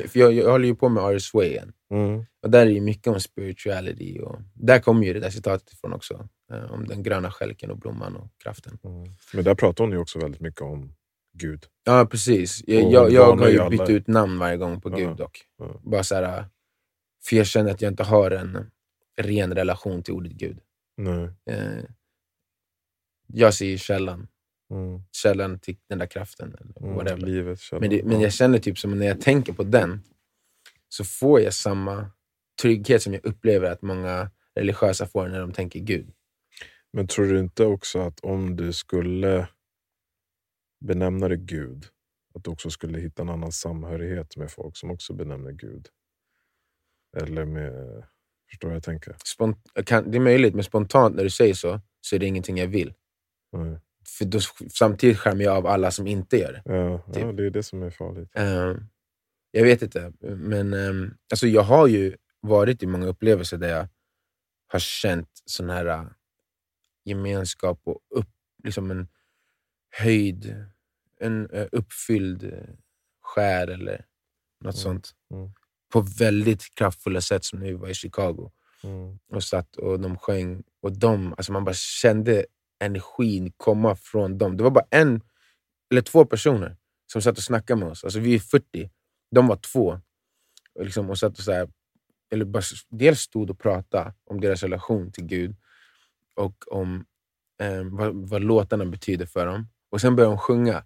För 0.08 0.18
jag, 0.20 0.32
jag 0.32 0.50
håller 0.50 0.68
ju 0.68 0.74
på 0.74 0.88
med 0.88 1.02
Artist 1.02 1.34
Way. 1.34 1.58
Mm. 1.90 2.24
Och 2.42 2.50
där 2.50 2.66
är 2.66 2.74
det 2.74 2.80
mycket 2.80 3.06
om 3.06 3.20
spirituality. 3.20 4.20
Och 4.20 4.40
där 4.54 4.78
kommer 4.78 5.06
ju 5.06 5.12
det 5.12 5.20
där 5.20 5.30
citatet 5.30 5.72
ifrån 5.72 5.92
också. 5.92 6.28
Eh, 6.52 6.72
om 6.72 6.86
den 6.86 7.02
gröna 7.02 7.30
skälken 7.30 7.70
och 7.70 7.78
blomman 7.78 8.16
och 8.16 8.30
kraften. 8.42 8.78
Mm. 8.84 9.14
Men 9.32 9.44
där 9.44 9.54
pratar 9.54 9.84
hon 9.84 9.92
ju 9.92 9.98
också 9.98 10.18
väldigt 10.18 10.40
mycket 10.40 10.60
om 10.62 10.92
Gud. 11.38 11.64
Ja, 11.84 12.06
precis. 12.10 12.62
Jag, 12.66 12.84
Och 12.86 12.92
jag, 12.92 13.12
jag 13.12 13.36
har 13.36 13.48
ju 13.48 13.60
alla. 13.60 13.70
bytt 13.70 13.90
ut 13.90 14.06
namn 14.06 14.38
varje 14.38 14.56
gång 14.56 14.80
på 14.80 14.90
Gud 14.90 15.16
dock. 15.16 15.44
ja. 15.58 15.80
Bara 15.84 16.04
så 16.04 16.14
här, 16.14 16.44
för 17.24 17.36
jag 17.36 17.46
känner 17.46 17.70
att 17.70 17.82
jag 17.82 17.92
inte 17.92 18.02
har 18.02 18.30
en 18.30 18.70
ren 19.20 19.54
relation 19.54 20.02
till 20.02 20.14
ordet 20.14 20.32
Gud. 20.32 20.58
Nej. 20.96 21.28
Eh, 21.50 21.84
jag 23.26 23.54
ser 23.54 23.66
ju 23.66 23.78
källan. 23.78 24.28
Mm. 24.70 25.00
Källan 25.12 25.58
till 25.58 25.76
den 25.88 25.98
där 25.98 26.06
kraften. 26.06 26.54
Eller 26.60 26.82
Mm. 26.82 26.94
whatever. 26.94 27.20
Livet, 27.26 27.60
källan. 27.60 27.80
Men, 27.80 27.90
det, 27.90 28.04
men 28.04 28.12
Ja. 28.16 28.22
jag 28.22 28.32
känner 28.32 28.58
typ 28.58 28.78
som 28.78 28.98
när 28.98 29.06
jag 29.06 29.20
tänker 29.20 29.52
på 29.52 29.62
den, 29.62 30.02
så 30.88 31.04
får 31.04 31.40
jag 31.40 31.54
samma 31.54 32.10
trygghet 32.62 33.02
som 33.02 33.12
jag 33.12 33.24
upplever 33.26 33.70
att 33.70 33.82
många 33.82 34.30
religiösa 34.54 35.06
får 35.06 35.28
när 35.28 35.40
de 35.40 35.52
tänker 35.52 35.80
Gud. 35.80 36.10
Men 36.92 37.06
tror 37.08 37.26
du 37.26 37.38
inte 37.38 37.64
också 37.64 37.98
att 38.00 38.20
om 38.20 38.56
du 38.56 38.72
skulle 38.72 39.48
benämna 40.84 41.28
det 41.28 41.36
Gud, 41.36 41.84
Att 42.34 42.44
du 42.44 42.50
också 42.50 42.70
skulle 42.70 42.98
hitta 43.00 43.22
en 43.22 43.28
annan 43.28 43.52
samhörighet 43.52 44.36
med 44.36 44.50
folk 44.50 44.76
som 44.76 44.90
också 44.90 45.12
benämner 45.14 45.52
Gud. 45.52 45.88
Eller 47.16 47.44
med... 47.44 48.04
Förstår 48.50 48.72
jag 48.72 48.82
tänker? 48.82 49.16
Spont 49.24 49.58
kan, 49.86 50.10
det 50.10 50.18
är 50.18 50.20
möjligt, 50.20 50.54
men 50.54 50.64
spontant 50.64 51.16
när 51.16 51.24
du 51.24 51.30
säger 51.30 51.54
så, 51.54 51.80
så 52.00 52.16
är 52.16 52.20
det 52.20 52.26
ingenting 52.26 52.58
jag 52.58 52.66
vill. 52.66 52.94
Nej. 53.52 53.78
För 54.18 54.24
då, 54.24 54.38
samtidigt 54.70 55.18
skärmar 55.18 55.42
jag 55.44 55.56
av 55.56 55.66
alla 55.66 55.90
som 55.90 56.06
inte 56.06 56.36
gör 56.36 56.52
det. 56.52 56.62
Ja, 56.72 56.98
Typ. 57.12 57.22
ja, 57.22 57.32
det 57.32 57.46
är 57.46 57.50
det 57.50 57.62
som 57.62 57.82
är 57.82 57.90
farligt. 57.90 58.30
Ehm, 58.34 58.86
jag 59.50 59.62
vet 59.64 59.82
inte, 59.82 60.12
men 60.20 60.72
ehm, 60.74 61.14
alltså 61.32 61.46
jag 61.46 61.62
har 61.62 61.86
ju 61.86 62.16
varit 62.40 62.82
i 62.82 62.86
många 62.86 63.06
upplevelser 63.06 63.56
där 63.58 63.68
jag 63.68 63.88
har 64.68 64.78
känt 64.78 65.28
sån 65.44 65.70
här 65.70 65.86
äh, 65.86 66.04
gemenskap 67.04 67.80
och 67.84 68.00
upp, 68.10 68.28
liksom 68.64 68.90
en 68.90 69.08
höjd, 69.90 70.64
en 71.20 71.50
äh, 71.50 71.66
uppfylld 71.72 72.52
själ 73.22 73.68
eller 73.70 74.04
något 74.60 74.74
Mm, 74.74 74.82
sånt. 74.82 75.10
mm. 75.30 75.50
På 75.92 76.00
väldigt 76.00 76.74
kraftfulla 76.74 77.20
sätt 77.20 77.44
som 77.44 77.58
när 77.58 77.66
vi 77.66 77.72
var 77.72 77.88
i 77.88 77.94
Chicago 77.94 78.52
Mm. 78.84 79.18
och 79.32 79.44
satt 79.44 79.76
och 79.76 80.00
de 80.00 80.18
sjöng. 80.18 80.62
Och 80.82 80.98
de, 80.98 81.32
alltså 81.36 81.52
man 81.52 81.64
bara 81.64 81.74
kände 81.74 82.46
energin 82.78 83.52
komma 83.56 83.96
från 83.96 84.38
dem. 84.38 84.56
Det 84.56 84.62
var 84.62 84.70
bara 84.70 84.86
en 84.90 85.20
eller 85.90 86.02
två 86.02 86.24
personer 86.24 86.76
som 87.12 87.22
satt 87.22 87.36
och 87.36 87.44
snackade 87.44 87.80
med 87.80 87.88
oss. 87.88 88.04
Alltså 88.04 88.20
vi 88.20 88.34
är 88.34 88.38
40, 88.38 88.90
de 89.30 89.46
var 89.46 89.56
två. 89.56 90.00
Och, 90.74 90.84
liksom, 90.84 91.10
och 91.10 91.18
satt 91.18 91.38
och 91.38 91.44
så 91.44 91.52
här, 91.52 91.68
eller 92.32 92.44
bara, 92.44 92.62
dels 92.88 93.20
stod 93.20 93.50
och 93.50 93.58
pratade 93.58 94.14
om 94.24 94.40
deras 94.40 94.62
relation 94.62 95.12
till 95.12 95.24
Gud 95.24 95.56
och 96.36 96.72
om 96.72 97.04
eh, 97.62 97.82
vad, 97.84 98.28
vad 98.28 98.42
låtarna 98.42 98.84
betyder 98.84 99.26
för 99.26 99.46
dem. 99.46 99.68
Och 99.90 100.00
sen 100.00 100.16
började 100.16 100.34
de 100.34 100.38
sjunga. 100.38 100.84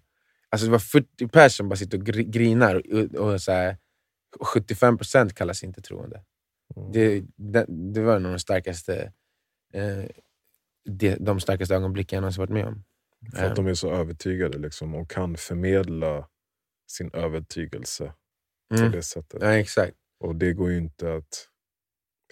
Alltså 0.49 0.65
det 0.65 0.71
var 0.71 0.79
40 0.79 1.27
personer 1.27 1.49
som 1.49 1.69
bara 1.69 1.75
sitter 1.75 1.97
och 1.97 2.03
gri- 2.03 2.31
grinar 2.31 2.75
och, 2.75 3.31
och 3.31 3.41
så 3.41 3.51
här, 3.51 3.77
75% 4.39 5.29
kallas 5.33 5.63
inte 5.63 5.81
troende. 5.81 6.23
Mm. 6.75 6.91
Det, 6.91 7.23
det, 7.35 7.65
det 7.67 8.01
var 8.01 8.19
nog 8.19 8.31
de 8.31 8.39
starkaste, 8.39 9.13
eh, 9.73 10.05
de, 10.89 11.15
de 11.15 11.39
starkaste 11.39 11.75
ögonblicken 11.75 12.17
jag 12.17 12.21
någonsin 12.21 12.41
varit 12.41 12.49
med 12.53 12.65
om. 12.65 12.83
För 13.35 13.45
att 13.45 13.55
de 13.55 13.67
är 13.67 13.73
så 13.73 13.91
övertygade 13.93 14.57
liksom, 14.57 14.95
och 14.95 15.09
kan 15.09 15.37
förmedla 15.37 16.27
sin 16.91 17.09
övertygelse 17.13 18.13
på 18.69 18.75
Mm. 18.79 18.91
det 18.91 19.03
sättet. 19.03 19.41
Ja, 19.41 19.53
exakt. 19.53 19.93
Och 20.23 20.35
det 20.35 20.53
går 20.53 20.71
ju 20.71 20.77
inte 20.77 21.13
att 21.13 21.47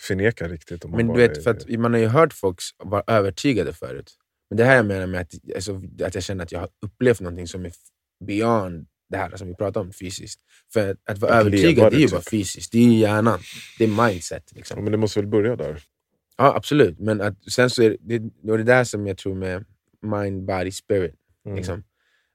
förneka 0.01 0.47
riktigt. 0.47 0.85
Om 0.85 0.91
man 0.91 0.97
Men 1.05 1.15
du 1.15 1.21
vet, 1.21 1.37
är- 1.37 1.41
för 1.41 1.51
att 1.51 1.69
man 1.79 1.93
har 1.93 1.99
ju 1.99 2.07
hört 2.07 2.33
folk 2.33 2.59
vara 2.83 3.03
övertygade 3.07 3.73
förut. 3.73 4.17
Men 4.49 4.57
det 4.57 4.65
här 4.65 4.75
jag 4.75 4.85
menar 4.85 5.07
med 5.07 5.21
att, 5.21 5.33
alltså, 5.55 5.81
att 6.03 6.15
jag 6.15 6.23
känner 6.23 6.43
att 6.43 6.51
jag 6.51 6.59
har 6.59 6.69
upplevt 6.85 7.19
någonting 7.21 7.47
som 7.47 7.65
är 7.65 7.71
beyond 8.25 8.87
det 9.09 9.17
här 9.17 9.37
som 9.37 9.47
vi 9.47 9.55
pratar 9.55 9.81
om 9.81 9.93
fysiskt. 9.93 10.41
För 10.73 10.89
att, 10.91 10.97
att 11.09 11.17
vara 11.17 11.33
Att 11.33 11.39
övertygad, 11.41 11.91
det 11.91 11.97
är 11.97 11.99
ju 11.99 12.07
bara 12.07 12.21
typ. 12.21 12.29
fysiskt. 12.29 12.71
Det 12.71 12.77
är 12.79 12.83
ju 12.83 12.97
hjärnan. 12.97 13.39
Det 13.77 13.83
är 13.83 14.07
mindset. 14.07 14.43
ja, 14.51 14.57
Liksom. 14.57 14.83
men 14.83 14.91
det 14.91 14.97
måste 14.97 15.19
väl 15.19 15.27
börja 15.27 15.55
där? 15.55 15.83
Ja, 16.39 16.55
absolut. 16.55 16.99
Men 16.99 17.21
att, 17.21 17.51
sen 17.51 17.69
så 17.69 17.83
är 17.83 17.89
det, 17.99 18.17
det, 18.19 18.51
och 18.51 18.57
det 18.57 18.63
är 18.63 18.77
där 18.77 18.83
som 18.83 19.07
jag 19.07 19.17
tror 19.17 19.35
med 19.35 19.65
mind, 20.01 20.43
body, 20.45 20.71
spirit. 20.71 21.15
Mm. 21.45 21.57
Liksom. 21.57 21.83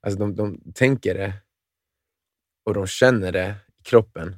Alltså 0.02 0.18
de, 0.20 0.34
de 0.36 0.72
tänker 0.74 1.14
det 1.14 1.32
och 2.64 2.74
de 2.74 2.86
känner 2.86 3.32
det 3.32 3.54
i 3.78 3.82
kroppen. 3.82 4.36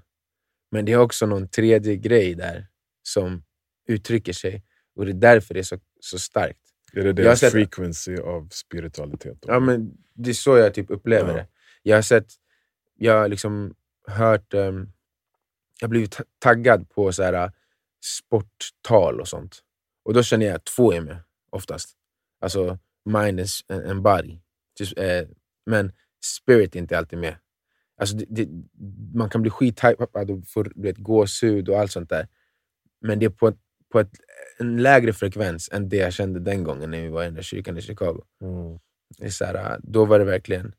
Men 0.71 0.85
det 0.85 0.93
är 0.93 0.97
också 0.99 1.27
någon 1.27 1.49
tredje 1.49 1.97
grej 1.97 2.35
där 2.35 2.67
som 3.03 3.45
uttrycker 3.89 4.33
sig. 4.33 4.65
Och 4.97 5.05
det 5.05 5.11
är 5.11 5.15
därför 5.15 5.55
det 5.55 5.61
är 5.61 5.65
så, 5.65 5.79
så 6.01 6.19
starkt. 6.19 6.61
Är 6.93 7.05
det 7.05 7.13
deras 7.13 7.41
sett- 7.41 7.53
frequency 7.53 8.17
av 8.17 8.49
spiritualitet? 8.49 9.39
då? 9.43 9.53
Ja, 9.53 9.61
men 9.61 9.97
det 10.15 10.31
är 10.31 10.35
så 10.35 10.57
jag 10.57 10.75
typ 10.75 10.91
upplever 10.91 11.29
Ja. 11.31 11.35
det. 11.37 11.47
Jag 11.83 11.97
har 11.97 12.03
sett, 12.03 12.27
jag 12.97 13.19
har 13.21 13.29
liksom 13.29 13.75
hört, 14.09 14.55
ehm, 14.55 14.93
jag 15.81 15.87
har 15.87 15.89
blivit 15.89 16.11
ta- 16.13 16.25
taggad 16.39 16.91
på 16.91 17.13
så 17.13 17.23
här, 17.23 17.53
sporttal 18.05 19.21
och 19.21 19.29
sånt. 19.29 19.63
Och 20.05 20.15
då 20.15 20.23
känner 20.23 20.47
jag 20.47 20.55
att 20.55 20.65
två 20.65 20.93
är 20.93 21.01
med 21.01 21.19
oftast. 21.51 21.93
Alltså 22.41 22.79
mind 23.05 23.29
and 23.29 23.41
s- 23.41 23.65
and 23.69 24.03
body. 24.03 24.39
Just, 24.81 24.99
eh, 24.99 25.29
men 25.67 25.93
spirit 26.25 26.75
är 26.75 26.79
inte 26.79 26.99
alltid 26.99 27.19
med. 27.19 27.37
Alltså 28.01 28.17
det, 28.17 28.25
det, 28.29 28.49
man 29.15 29.31
kan 29.31 29.43
bli 29.43 29.51
skithypad 29.51 30.31
och 30.31 30.49
få 30.49 30.63
du 30.63 30.83
vet, 30.83 30.99
gåshud 30.99 31.69
och 31.69 31.79
allt 31.79 31.93
sånt 31.93 32.09
där. 32.11 32.29
Men 33.01 33.19
det 33.19 33.27
är 33.27 33.31
på, 33.31 33.49
ett, 33.49 33.59
på 33.93 34.01
ett, 34.01 34.11
en 34.59 34.83
lägre 34.83 35.13
frekvens 35.13 35.69
än 35.73 35.89
det 35.89 35.97
jag 35.97 36.13
kände 36.13 36.41
den 36.41 36.65
gången 36.65 36.91
när 36.91 37.01
vi 37.03 37.09
var 37.09 37.23
i 37.23 37.25
den 37.25 37.35
där 37.35 37.43
kyrkan 37.43 37.79
i 37.79 37.83
Chicago. 37.83 38.25
Mm. 38.41 38.79
Det 39.19 39.25
är 39.25 39.31
så 39.31 39.45
här, 39.45 39.81
då 39.83 40.05
var 40.05 40.19
det 40.19 40.25
verkligen 40.25 40.75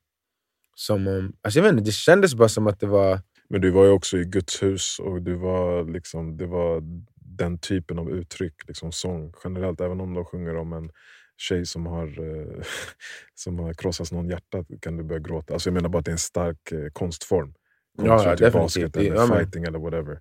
som 0.76 1.08
om... 1.08 1.36
Alltså 1.42 1.60
jag 1.60 1.64
vet 1.64 1.72
inte, 1.72 1.84
det 1.84 1.92
kändes 1.92 2.36
bara 2.36 2.50
som 2.50 2.68
att 2.68 2.80
det 2.80 2.88
var... 2.88 3.22
Men 3.50 3.62
du 3.62 3.70
var 3.70 3.84
ju 3.86 3.92
också 3.92 4.18
i 4.18 4.26
Guds 4.26 4.64
hus 4.64 5.00
och 5.00 5.22
du 5.22 5.34
var 5.36 5.84
liksom, 5.94 6.38
det 6.38 6.46
var 6.46 6.84
den 7.16 7.58
typen 7.60 8.00
av 8.00 8.10
uttryck, 8.12 8.54
liksom 8.68 8.92
sång 8.92 9.34
generellt. 9.44 9.82
Även 9.82 10.02
om 10.02 10.14
de 10.14 10.26
sjunger 10.26 10.56
om 10.56 10.74
en 10.74 10.90
tjej 11.38 11.66
som 11.66 11.86
har, 11.86 12.08
eh, 12.08 12.64
som 13.36 13.60
har 13.60 13.74
krossats 13.74 14.12
någon 14.12 14.30
hjärta 14.30 14.66
kan 14.82 14.98
du 14.98 15.04
börja 15.04 15.20
gråta. 15.20 15.54
Alltså 15.54 15.70
jag 15.70 15.74
menar 15.74 15.90
bara 15.90 16.00
att 16.00 16.06
det 16.06 16.10
är 16.12 16.14
en 16.14 16.18
stark 16.18 16.72
eh, 16.72 16.90
konstform. 16.94 17.54
Ja, 17.98 18.06
ja, 18.06 18.18
typ 18.20 18.40
definitivt. 18.40 18.54
basket 18.54 18.98
eller 18.98 19.16
ja, 19.16 19.26
men- 19.28 19.38
fighting 19.40 19.64
eller 19.64 19.80
whatever. 19.80 20.20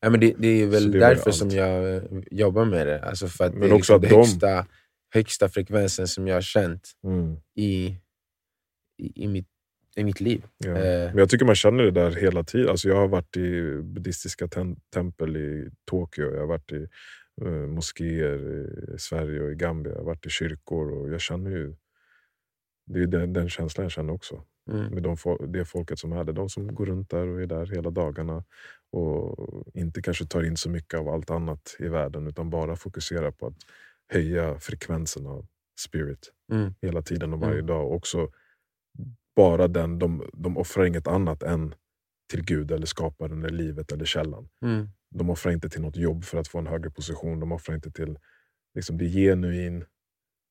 Ja, 0.00 0.10
men 0.10 0.20
det, 0.20 0.34
det 0.38 0.48
är 0.62 0.66
väl 0.66 0.90
det 0.92 0.98
därför 0.98 1.30
som 1.30 1.50
jag 1.50 1.94
eh, 1.96 2.02
jobbar 2.30 2.64
med 2.64 2.86
det. 2.86 3.02
Alltså 3.02 3.28
för 3.28 3.44
att 3.44 3.52
Men 3.52 3.60
det 3.60 3.66
är 3.68 3.72
också 3.72 3.98
liksom 3.98 4.00
den 4.00 4.10
de- 4.10 4.16
högsta, 4.16 4.66
högsta 5.14 5.48
frekvensen 5.48 6.08
som 6.08 6.26
jag 6.28 6.36
har 6.36 6.40
känt 6.40 6.90
Mm. 7.04 7.36
i, 7.56 7.86
i, 8.98 9.22
i, 9.24 9.28
mitt, 9.28 9.48
i 9.98 10.04
mitt 10.04 10.20
liv. 10.20 10.44
Ja. 10.58 10.70
Eh, 10.70 11.08
Men 11.10 11.18
jag 11.18 11.28
tycker 11.30 11.44
man 11.46 11.54
känner 11.54 11.84
det 11.84 11.90
där 11.90 12.10
hela 12.10 12.44
tiden. 12.44 12.68
Alltså 12.68 12.88
jag 12.88 12.96
har 12.96 13.08
varit 13.08 13.36
i 13.36 13.82
buddhistiska 13.82 14.46
tem- 14.46 14.76
tempel 14.94 15.36
i 15.36 15.70
Tokyo, 15.90 16.32
jag 16.34 16.40
har 16.40 16.46
varit 16.46 16.72
i 16.72 16.88
eh, 17.42 17.50
moskéer 17.50 18.38
i 18.94 18.98
Sverige 18.98 19.42
och 19.42 19.52
i 19.52 19.54
Gambia, 19.54 19.92
jag 19.92 19.98
har 20.00 20.04
varit 20.06 20.26
i 20.26 20.30
kyrkor 20.30 20.90
och 20.92 21.10
jag 21.10 21.20
känner 21.20 21.50
ju... 21.50 21.74
Det 22.86 23.00
är 23.02 23.06
den, 23.06 23.32
den 23.32 23.48
känslan 23.48 23.84
jag 23.84 23.92
känner 23.92 24.12
också. 24.12 24.42
mm, 24.70 24.86
Med 24.94 25.02
de, 25.02 25.16
det 25.52 25.64
folket 25.64 25.98
som 25.98 26.12
är 26.12 26.24
där. 26.24 26.32
De 26.32 26.48
som 26.48 26.74
går 26.74 26.86
runt 26.86 27.10
där 27.10 27.26
och 27.28 27.42
är 27.42 27.46
där 27.46 27.66
hela 27.66 27.90
dagarna 27.90 28.44
och 28.92 29.36
inte 29.74 30.02
kanske 30.02 30.26
tar 30.26 30.42
in 30.42 30.56
så 30.56 30.70
mycket 30.70 31.00
av 31.00 31.08
allt 31.08 31.30
annat 31.30 31.76
i 31.78 31.88
världen 31.88 32.26
utan 32.26 32.50
bara 32.50 32.76
fokuserar 32.76 33.30
på 33.30 33.46
att 33.46 33.56
höja 34.12 34.58
frekvensen 34.58 35.26
av 35.26 35.46
spirit 35.80 36.32
mm, 36.52 36.74
hela 36.82 37.02
tiden 37.02 37.32
och 37.32 37.40
varje 37.40 37.54
Mm. 37.54 37.66
dag. 37.66 37.92
Också 37.92 38.28
bara 39.38 39.68
den, 39.68 39.98
de, 39.98 40.30
de 40.32 40.56
offrar 40.58 40.84
inget 40.84 41.06
annat 41.06 41.42
än 41.42 41.74
till 42.30 42.44
Gud 42.44 42.70
eller 42.70 42.86
skaparen 42.86 43.38
eller 43.38 43.58
livet 43.58 43.92
eller 43.92 44.04
källan. 44.04 44.48
mm, 44.62 44.88
De 45.10 45.30
offrar 45.30 45.52
inte 45.52 45.68
till 45.68 45.80
något 45.80 45.96
jobb 45.96 46.24
för 46.24 46.38
att 46.38 46.48
få 46.48 46.58
en 46.58 46.66
högre 46.66 46.90
position. 46.90 47.40
De 47.40 47.52
offrar 47.52 47.74
inte 47.74 47.90
till 47.90 48.18
liksom, 48.74 48.98
det 48.98 49.04
är 49.04 49.08
genuin, 49.08 49.84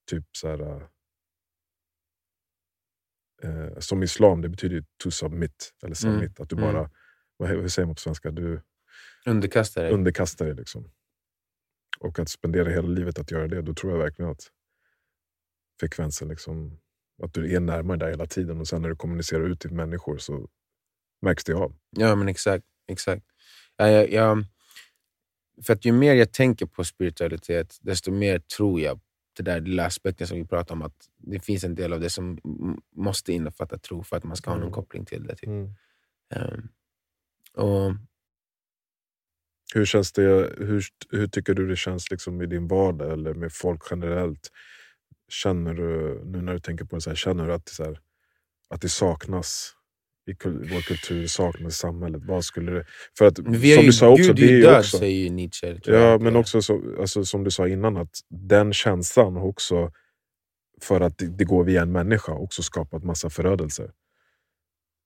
typ 0.10 0.26
så 0.32 0.48
här, 0.48 0.90
eh, 3.44 3.80
som 3.80 4.04
islam, 4.04 4.42
det 4.42 4.50
betyder 4.50 4.76
ju 4.76 4.84
to 5.04 5.12
submit. 5.12 5.74
Eller 5.84 5.96
submit, 5.96 6.40
att 6.40 6.50
du 6.50 6.58
mm. 6.58 6.74
bara, 6.74 6.90
vad, 7.38 7.50
hur 7.50 7.68
säger 7.68 7.86
man 7.86 7.96
på 7.96 8.02
svenska? 8.02 8.32
Du 8.32 8.62
underkastar 9.26 9.84
dig. 9.84 9.92
underkastar 9.92 10.46
dig. 10.46 10.56
Liksom. 10.56 10.92
Och 12.00 12.20
att 12.20 12.30
spendera 12.30 12.70
hela 12.70 12.88
livet 12.88 13.20
att 13.20 13.32
göra 13.32 13.48
det, 13.48 13.62
då 13.62 13.74
tror 13.74 13.92
jag 13.92 14.00
verkligen 14.00 14.32
att 14.32 14.52
frekvensen, 15.80 16.28
liksom, 16.28 16.80
att 17.24 17.34
du 17.34 17.56
är 17.56 17.60
närmare 17.60 17.98
där 17.98 18.10
hela 18.10 18.26
tiden. 18.26 18.60
Och 18.60 18.68
sen 18.68 18.82
när 18.82 18.90
du 18.90 18.96
kommunicerar 18.96 19.44
ut 19.50 19.60
till 19.60 19.72
människor 19.72 20.18
så 20.18 20.48
märks 21.22 21.44
det 21.44 21.54
av. 21.54 21.76
Ja, 21.92 22.16
men 22.16 22.28
exakt. 22.28 22.66
exakt. 22.88 23.26
Ja, 23.78 23.90
jag, 23.90 24.12
jag, 24.12 24.46
för 25.66 25.74
att 25.74 25.86
ju 25.86 25.92
mer 25.92 26.14
jag 26.16 26.32
tänker 26.34 26.66
på 26.66 26.84
spiritualitet, 26.84 27.78
desto 27.82 28.12
mer 28.12 28.40
tror 28.40 28.82
jag 28.82 29.00
det 29.38 29.44
där 29.44 29.60
lilla 29.62 29.86
aspekten 29.86 30.28
som 30.28 30.38
vi 30.38 30.46
pratar 30.46 30.76
om, 30.76 30.82
att 30.82 31.10
det 31.18 31.40
finns 31.40 31.64
en 31.64 31.76
del 31.76 31.94
av 31.94 32.00
det 32.00 32.10
som 32.10 32.40
måste 32.96 33.34
innefatta 33.34 33.78
tro 33.78 34.04
för 34.04 34.18
att 34.18 34.24
man 34.24 34.38
ska 34.38 34.50
ha 34.50 34.56
någon 34.56 34.64
Mm. 34.64 34.74
koppling 34.74 35.06
till 35.06 35.24
det. 35.24 35.36
Typ. 35.36 35.48
Mm. 35.48 35.70
Ehm, 36.36 36.68
och 37.54 37.94
Hur, 39.74 39.86
känns 39.86 40.12
det, 40.12 40.22
hur, 40.58 40.84
hur 41.10 41.28
tycker 41.28 41.54
du 41.54 41.68
det 41.68 41.76
känns 41.76 42.12
liksom 42.12 42.42
i 42.42 42.46
din 42.46 42.68
vardag 42.68 43.12
eller 43.14 43.34
med 43.34 43.54
folk 43.54 43.82
generellt? 43.92 44.52
Känner 45.30 45.74
du, 45.74 46.22
nu 46.26 46.42
när 46.42 46.54
du 46.54 46.60
tänker 46.60 46.86
på 46.86 46.96
det, 46.96 47.02
så 47.02 47.10
här, 47.10 47.16
känner 47.16 47.48
du 47.48 47.54
att 47.54 47.66
det, 47.66 47.72
så 47.72 47.84
här, 47.84 48.00
att 48.70 48.82
det 48.82 48.90
saknas 48.90 49.74
i 50.28 50.36
kul, 50.36 50.70
vår 50.74 50.82
kultur, 50.82 51.28
saknas 51.28 51.74
i 51.74 51.78
samhället? 51.78 52.22
Vad 52.26 52.46
skulle 52.46 52.72
det, 52.72 52.86
för 53.18 53.26
att, 53.26 53.36
som 53.36 53.54
ju, 53.54 53.76
du 53.76 53.94
sa 53.94 54.10
också, 54.10 54.34
Gud 54.34 54.36
det 54.36 54.58
är 54.58 54.62
död, 54.62 54.80
också, 54.80 54.98
säger 54.98 55.24
ju 55.24 55.30
Nietzsche. 55.30 55.80
Ja, 55.84 56.18
men 56.18 56.36
också 56.36 56.62
så, 56.62 56.96
alltså, 57.00 57.26
som 57.26 57.44
du 57.44 57.52
sa 57.52 57.68
innan, 57.68 57.98
att 57.98 58.20
den 58.30 58.74
känslan 58.74 59.36
har 59.36 59.46
också, 59.46 59.92
för 60.82 61.02
att 61.02 61.18
det, 61.18 61.28
det 61.28 61.46
går 61.46 61.64
via 61.64 61.82
en 61.82 61.92
människa, 61.92 62.32
också 62.32 62.64
skapat 62.64 63.04
massa 63.04 63.30
förödelser. 63.30 63.92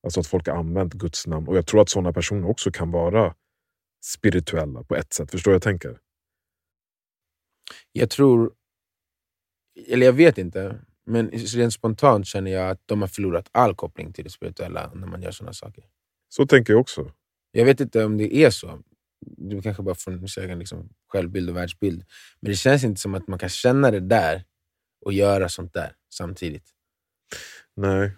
Alltså 0.04 0.20
att 0.20 0.28
folk 0.28 0.48
har 0.48 0.56
använt 0.56 0.94
Guds 0.94 1.28
namn. 1.28 1.48
Och 1.48 1.58
jag 1.58 1.68
tror 1.68 1.82
att 1.82 1.90
sådana 1.90 2.14
personer 2.14 2.50
också 2.50 2.72
kan 2.72 2.92
vara 2.92 3.36
spirituella 4.04 4.84
på 4.84 4.96
ett 4.96 5.14
sätt. 5.14 5.32
Förstår 5.32 5.54
jag 5.54 5.62
tänker? 5.62 5.98
Jag 7.92 8.10
tror, 8.10 8.52
eller 9.88 10.06
jag 10.06 10.14
vet 10.14 10.38
inte, 10.38 10.80
Men 11.06 11.30
rent 11.32 11.74
spontant 11.74 12.28
känner 12.28 12.52
jag 12.52 12.70
att 12.70 12.82
de 12.86 13.02
har 13.02 13.08
förlorat 13.08 13.50
all 13.52 13.76
koppling 13.76 14.14
till 14.14 14.24
det 14.24 14.30
spirituella 14.30 14.92
när 14.96 15.08
man 15.08 15.22
gör 15.22 15.32
sådana 15.32 15.54
saker. 15.54 15.84
Så 16.30 16.46
tänker 16.48 16.74
jag 16.74 16.80
också. 16.82 17.12
Jag 17.52 17.66
vet 17.66 17.80
inte 17.80 18.06
om 18.06 18.18
det 18.18 18.36
är 18.36 18.50
så. 18.50 18.80
Du 19.26 19.62
kanske 19.62 19.84
bara 19.84 19.96
får 19.96 20.12
en 20.12 20.28
egen 20.38 20.60
liksom, 20.60 20.90
självbild 21.08 21.50
och 21.50 21.56
världsbild. 21.56 22.04
Men 22.40 22.50
det 22.52 22.56
känns 22.56 22.84
inte 22.84 23.02
som 23.02 23.16
att 23.16 23.28
man 23.28 23.40
kan 23.40 23.50
känna 23.50 23.92
det 23.92 24.00
där 24.00 24.44
och 25.06 25.14
göra 25.14 25.50
sånt 25.50 25.74
där 25.74 25.96
samtidigt. 26.10 26.70
Nej, 27.76 28.12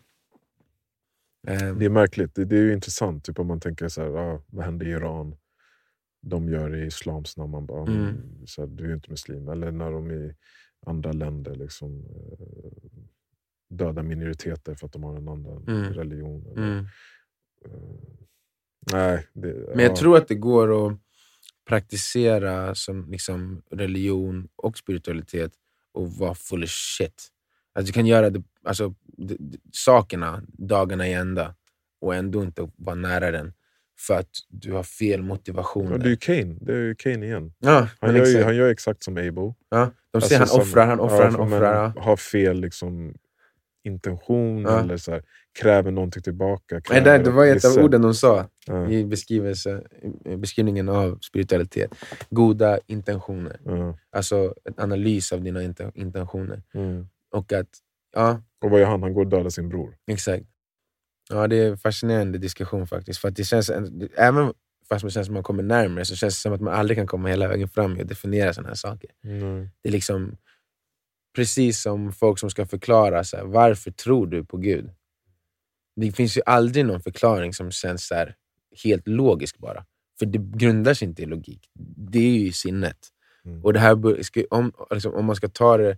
Ehm, 1.48 1.80
det 1.80 1.86
är 1.86 1.90
märkligt. 1.90 2.36
Det, 2.36 2.46
det 2.46 2.58
är 2.58 2.62
ju 2.62 2.74
intressant 2.74 3.24
typ 3.26 3.40
om 3.40 3.48
man 3.48 3.60
tänker 3.60 3.88
så 3.88 4.02
här, 4.02 4.10
ah, 4.10 4.42
vad 4.48 4.66
händer 4.66 4.86
i 4.88 4.90
Iran? 4.90 5.36
De 6.22 6.50
gör 6.50 6.70
det 6.70 6.80
i 6.80 6.86
islams 6.86 7.38
namn. 7.38 7.52
Man 7.52 7.66
bara, 7.66 7.86
men, 7.86 8.10
Mm. 8.10 8.48
så 8.48 8.62
här, 8.62 8.68
du 8.68 8.84
är 8.84 8.88
ju 8.88 8.94
inte 8.94 9.12
muslim. 9.12 9.50
Eller 9.50 9.72
när 9.72 9.92
de 9.92 10.12
i 10.12 10.36
andra 10.86 11.12
länder 11.12 11.56
liksom, 11.56 12.06
eh, 12.32 13.02
dödar 13.70 14.04
minoriteter 14.04 14.76
för 14.76 14.86
att 14.86 14.94
de 14.94 15.04
har 15.04 15.18
en 15.18 15.28
annan 15.28 15.64
Mm. 15.68 15.94
religion. 15.94 16.46
Eller, 16.52 16.64
mm. 16.68 16.86
eh, 17.66 17.72
nej, 18.94 19.28
det, 19.34 19.48
Men 19.76 19.80
jag 19.80 19.92
ja. 19.92 19.96
tror 19.96 20.18
att 20.18 20.28
det 20.28 20.36
går 20.36 20.88
att 20.88 20.98
praktisera 21.68 22.76
som 22.76 23.12
liksom 23.12 23.62
religion 23.72 24.48
och 24.56 24.78
spiritualitet 24.78 25.52
och 25.94 26.12
vara 26.12 26.36
full 26.36 26.64
of 26.64 26.70
shit. 26.70 27.30
Alltså 27.76 27.88
du 27.92 27.94
kan 27.94 28.06
göra 28.06 28.30
det, 28.30 28.44
alltså, 28.64 28.90
d- 29.18 29.36
d- 29.40 29.58
sakerna 29.72 30.44
dagarna 30.48 31.08
i 31.08 31.14
ända 31.14 31.56
och 32.02 32.16
ändå 32.16 32.44
inte 32.44 32.70
vara 32.76 32.96
nära 32.96 33.32
den 33.32 33.54
för 34.00 34.14
att 34.20 34.30
du 34.50 34.72
har 34.72 34.84
fel 34.84 35.22
motivationer. 35.24 35.92
Ja, 35.92 35.98
det 35.98 36.06
är 36.06 36.10
ju 36.10 36.16
Kane. 36.18 36.58
Det 36.62 36.74
är 36.74 36.94
Kane 36.94 37.26
igen. 37.26 37.54
ja, 37.60 37.88
Han 38.00 38.16
gör, 38.16 38.26
ju, 38.26 38.44
han 38.44 38.56
gör 38.56 38.70
exakt 38.70 39.04
som 39.04 39.14
Abel. 39.18 39.54
ja, 39.70 39.92
de 40.14 40.22
ser 40.22 40.40
Alltså 40.42 40.56
han 40.58 40.62
offrar, 40.62 40.86
han 40.88 41.00
offrar, 41.00 41.22
ja, 41.26 41.32
han 41.32 41.40
offrar. 41.42 41.94
Ja. 41.96 42.02
Har 42.02 42.18
fel 42.18 42.60
liksom, 42.62 43.14
intention 43.86 44.62
Ja. 44.62 44.80
eller 44.80 44.98
så 44.98 45.12
här, 45.12 45.24
kräver 45.60 45.92
någonting 45.92 46.24
tillbaka. 46.24 46.76
Nej, 46.76 46.82
Kräver 46.82 47.18
det, 47.18 47.24
det 47.24 47.32
var 47.32 47.46
ett 47.46 47.66
av 47.66 47.84
orden 47.84 48.02
de 48.02 48.14
sa 48.14 48.46
i 48.90 49.04
beskrivningen 50.38 50.90
av 50.90 51.20
spiritualitet. 51.20 51.92
Goda 52.30 52.80
intentioner. 52.88 53.58
Alltså 54.12 54.54
en 54.66 54.74
analys 54.78 55.32
av 55.34 55.42
dina 55.44 55.64
inte- 55.64 55.92
intentioner. 55.96 56.62
mm. 56.74 57.08
Och 57.32 57.54
att, 57.54 57.68
ja, 58.16 58.42
Och 58.62 58.70
vad 58.72 58.80
gör 58.80 58.88
han? 58.88 59.04
Han 59.04 59.14
går 59.14 59.22
och 59.22 59.28
dödar 59.30 59.50
sin 59.50 59.70
bror. 59.70 59.96
exakt. 60.08 60.46
Ja, 61.30 61.48
det 61.48 61.56
är 61.56 61.70
en 61.70 61.78
fascinerande 61.78 62.38
diskussion 62.38 62.88
faktiskt. 62.88 63.20
För 63.20 63.28
att 63.28 63.36
det 63.36 63.44
känns, 63.44 63.72
även 64.18 64.54
fast 64.90 65.04
man 65.04 65.12
känns 65.12 65.26
som 65.28 65.34
man 65.34 65.44
kommer 65.44 65.64
närmare 65.64 66.06
så 66.06 66.16
känns 66.16 66.36
det 66.36 66.42
som 66.42 66.54
att 66.54 66.62
man 66.62 66.74
aldrig 66.74 66.98
kan 66.98 67.08
komma 67.08 67.30
hela 67.30 67.48
vägen 67.48 67.70
fram 67.70 67.98
och 67.98 68.06
definiera 68.06 68.54
sådana 68.54 68.70
här 68.70 68.76
saker. 68.76 69.10
Nej. 69.22 69.70
Det 69.82 69.90
är 69.90 69.92
liksom 69.92 70.38
precis 71.36 71.82
som 71.82 72.14
folk 72.14 72.40
som 72.40 72.50
ska 72.50 72.66
förklara 72.66 73.24
så 73.24 73.38
här, 73.38 73.44
varför 73.44 73.92
tror 73.92 74.28
du 74.28 74.46
på 74.46 74.58
Gud? 74.58 74.90
Det 75.96 76.12
finns 76.12 76.38
ju 76.38 76.42
aldrig 76.46 76.86
någon 76.86 77.02
förklaring 77.02 77.54
som 77.54 77.72
känns 77.72 78.08
så 78.08 78.16
här, 78.16 78.36
helt 78.84 79.08
logisk 79.08 79.58
bara. 79.58 79.86
För 80.20 80.26
det 80.26 80.38
grundar 80.38 80.94
sig 80.94 81.08
inte 81.08 81.22
i 81.22 81.26
logik. 81.26 81.70
Det 81.98 82.20
är 82.20 82.40
ju 82.40 82.48
i 82.48 82.54
sinnet. 82.54 82.98
Mm. 83.46 83.64
Och 83.64 83.74
det 83.74 83.80
här, 83.80 84.24
ska- 84.24 84.46
om, 84.50 84.72
liksom, 84.92 85.14
om 85.14 85.26
man 85.26 85.36
ska 85.36 85.48
ta 85.50 85.78
det 85.78 85.98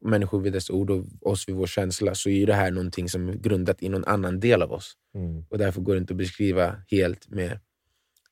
människor 0.00 0.40
vid 0.40 0.52
dess 0.52 0.70
ord 0.70 0.90
och 0.90 1.04
oss 1.20 1.48
vid 1.48 1.56
vår 1.56 1.66
känsla 1.66 2.14
så 2.14 2.28
är 2.30 2.46
det 2.46 2.54
här 2.54 2.70
någonting 2.70 3.08
som 3.08 3.28
är 3.28 3.32
grundat 3.32 3.82
i 3.82 3.88
någon 3.88 4.04
annan 4.04 4.40
del 4.40 4.62
av 4.62 4.72
oss. 4.72 4.92
Mm. 5.14 5.44
Och 5.48 5.58
därför 5.58 5.80
går 5.80 5.94
det 5.94 5.98
inte 5.98 6.12
att 6.12 6.18
beskriva 6.18 6.82
helt 6.90 7.28
med 7.28 7.60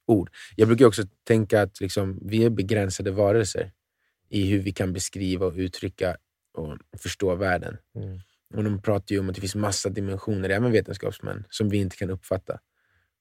ord. 0.06 0.30
Jag 0.56 0.68
brukar 0.68 0.86
också 0.86 1.02
tänka 1.24 1.62
att 1.62 1.80
liksom, 1.80 2.18
vi 2.22 2.44
är 2.44 2.50
begränsade 2.50 3.10
varelser 3.10 3.72
i 4.28 4.50
hur 4.50 4.58
vi 4.58 4.72
kan 4.72 4.92
beskriva 4.92 5.46
och 5.46 5.54
uttrycka 5.56 6.16
och 6.54 6.78
förstå 6.98 7.34
världen. 7.34 7.76
Mm. 7.96 8.20
Och 8.54 8.64
de 8.64 8.82
pratar 8.82 9.14
ju 9.14 9.18
om 9.18 9.28
att 9.28 9.34
det 9.34 9.40
finns 9.40 9.54
massa 9.54 9.88
dimensioner, 9.88 10.50
även 10.50 10.72
vetenskapsmän, 10.72 11.44
som 11.50 11.68
vi 11.68 11.78
inte 11.78 11.96
kan 11.96 12.10
uppfatta. 12.10 12.58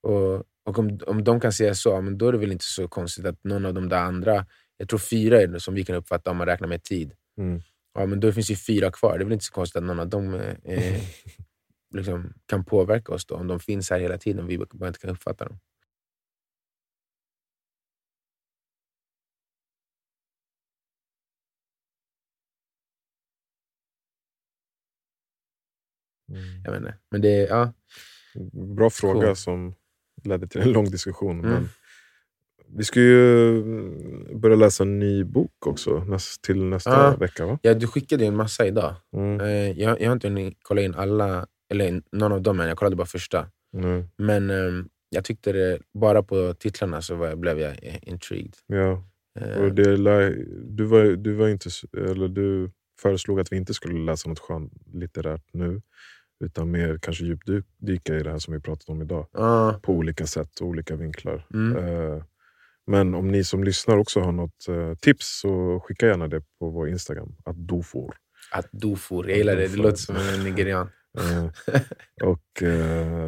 Och, 0.01 0.35
och 0.65 0.79
om, 0.79 0.99
om 1.07 1.23
de 1.23 1.39
kan 1.39 1.53
säga 1.53 1.75
så, 1.75 2.01
men 2.01 2.17
då 2.17 2.27
är 2.27 2.31
det 2.31 2.37
väl 2.37 2.51
inte 2.51 2.65
så 2.65 2.87
konstigt 2.87 3.25
att 3.25 3.43
någon 3.43 3.65
av 3.65 3.73
de 3.73 3.89
där 3.89 3.97
andra, 3.97 4.45
jag 4.77 4.89
tror 4.89 4.99
fyra 4.99 5.41
är 5.41 5.47
det 5.47 5.59
som 5.59 5.73
vi 5.73 5.85
kan 5.85 5.95
uppfatta 5.95 6.31
om 6.31 6.37
man 6.37 6.47
räknar 6.47 6.67
med 6.67 6.83
tid. 6.83 7.13
Mm. 7.37 7.61
Ja, 7.93 8.05
men 8.05 8.19
då 8.19 8.31
finns 8.31 8.47
det 8.47 8.53
ju 8.53 8.57
fyra 8.57 8.91
kvar. 8.91 9.17
Det 9.17 9.23
är 9.23 9.25
väl 9.25 9.33
inte 9.33 9.45
så 9.45 9.53
konstigt 9.53 9.75
att 9.75 9.83
någon 9.83 9.99
av 9.99 10.09
dem 10.09 10.33
eh, 10.63 11.01
liksom, 11.93 12.33
kan 12.45 12.65
påverka 12.65 13.13
oss 13.13 13.25
då, 13.25 13.35
om 13.35 13.47
de 13.47 13.59
finns 13.59 13.89
här 13.89 13.99
hela 13.99 14.17
tiden 14.17 14.43
och 14.43 14.49
vi 14.49 14.57
bara 14.57 14.87
inte 14.87 14.99
kan 14.99 15.09
uppfatta 15.09 15.45
dem. 15.45 15.59
Mm. 26.33 26.63
Jag 26.63 26.71
vet 26.71 26.79
inte. 26.81 26.97
Men 27.11 27.21
det, 27.21 27.29
ja, 27.49 27.73
Bra 28.75 28.89
fråga 28.89 29.25
Cool. 29.27 29.35
som 29.35 29.75
ledde 30.23 30.47
till 30.47 30.61
en 30.61 30.71
lång 30.71 30.85
diskussion. 30.89 31.39
Mm. 31.39 31.51
Men 31.51 31.69
vi 32.77 32.83
ska 32.83 32.99
ju 32.99 33.49
mm, 33.61 34.39
börja 34.41 34.55
läsa 34.55 34.83
en 34.83 34.99
ny 34.99 35.23
bok 35.23 35.67
också 35.67 36.03
näst, 36.03 36.41
till 36.41 36.63
nästa 36.63 36.89
Ja. 36.91 37.15
vecka. 37.17 37.45
va? 37.45 37.59
ja, 37.61 37.73
du 37.73 37.87
skickade 37.87 38.23
ju 38.23 38.27
en 38.27 38.35
massa 38.35 38.65
idag. 38.67 38.95
Mm. 39.15 39.39
Eh, 39.39 39.71
jag, 39.81 40.01
jag 40.01 40.07
har 40.07 40.13
inte 40.13 40.27
hunnit 40.27 40.57
kolla 40.61 40.81
in 40.81 40.95
alla, 40.95 41.47
eller 41.69 42.01
någon 42.11 42.31
av 42.31 42.41
dem 42.41 42.59
än. 42.59 42.67
Jag 42.67 42.77
kollade 42.77 42.95
bara 42.95 43.07
första. 43.07 43.47
Nej. 43.73 44.05
Men 44.17 44.49
ehm, 44.49 44.89
jag 45.09 45.23
tyckte 45.25 45.51
det, 45.51 45.79
bara 45.93 46.23
på 46.23 46.53
titlarna 46.59 47.01
så 47.01 47.15
var, 47.15 47.35
blev 47.35 47.59
jag 47.59 47.99
intrigued. 48.01 48.53
Ja. 48.67 49.03
Eh, 49.39 49.61
Och 49.61 49.73
det, 49.73 49.95
du, 50.77 50.83
var, 50.83 51.03
du, 51.15 51.33
var 51.33 51.49
inte, 51.49 51.69
eller 51.97 52.27
du 52.27 52.71
föreslog 53.01 53.39
att 53.39 53.51
vi 53.51 53.57
inte 53.57 53.73
skulle 53.73 53.99
läsa 54.05 54.29
något 54.29 54.39
skönlitterärt 54.39 55.45
nu. 55.53 55.81
Utan 56.43 56.71
mer 56.71 56.97
kanske 57.01 57.25
djupdyka 57.25 58.15
i 58.15 58.23
det 58.23 58.31
här 58.31 58.39
som 58.39 58.53
vi 58.53 58.59
pratat 58.59 58.89
om 58.89 59.01
idag. 59.01 59.27
ja, 59.33 59.79
På 59.83 59.93
olika 59.93 60.25
sätt 60.27 60.59
och 60.61 60.67
olika 60.67 60.95
vinklar. 60.95 61.45
mm, 61.53 61.77
Eh, 61.77 62.23
Men 62.87 63.15
om 63.15 63.27
ni 63.27 63.43
som 63.43 63.63
lyssnar 63.63 63.97
också 63.97 64.19
har 64.19 64.31
något 64.31 64.67
eh, 64.69 64.93
tips 64.95 65.39
så 65.41 65.79
skicka 65.79 66.07
gärna 66.07 66.27
det 66.27 66.41
på 66.59 66.69
vår 66.69 66.89
Instagram. 66.89 67.35
Att 67.45 67.55
dofor. 67.57 68.15
att 68.51 68.67
Dufour, 68.71 69.29
jag 69.29 69.37
gillar 69.37 69.55
det. 69.55 69.67
Det 69.67 69.77
låter 69.77 69.97
som 69.97 70.15
en 70.15 70.43
nigerian. 70.43 70.89
Eh, 71.19 71.45
och 72.29 72.63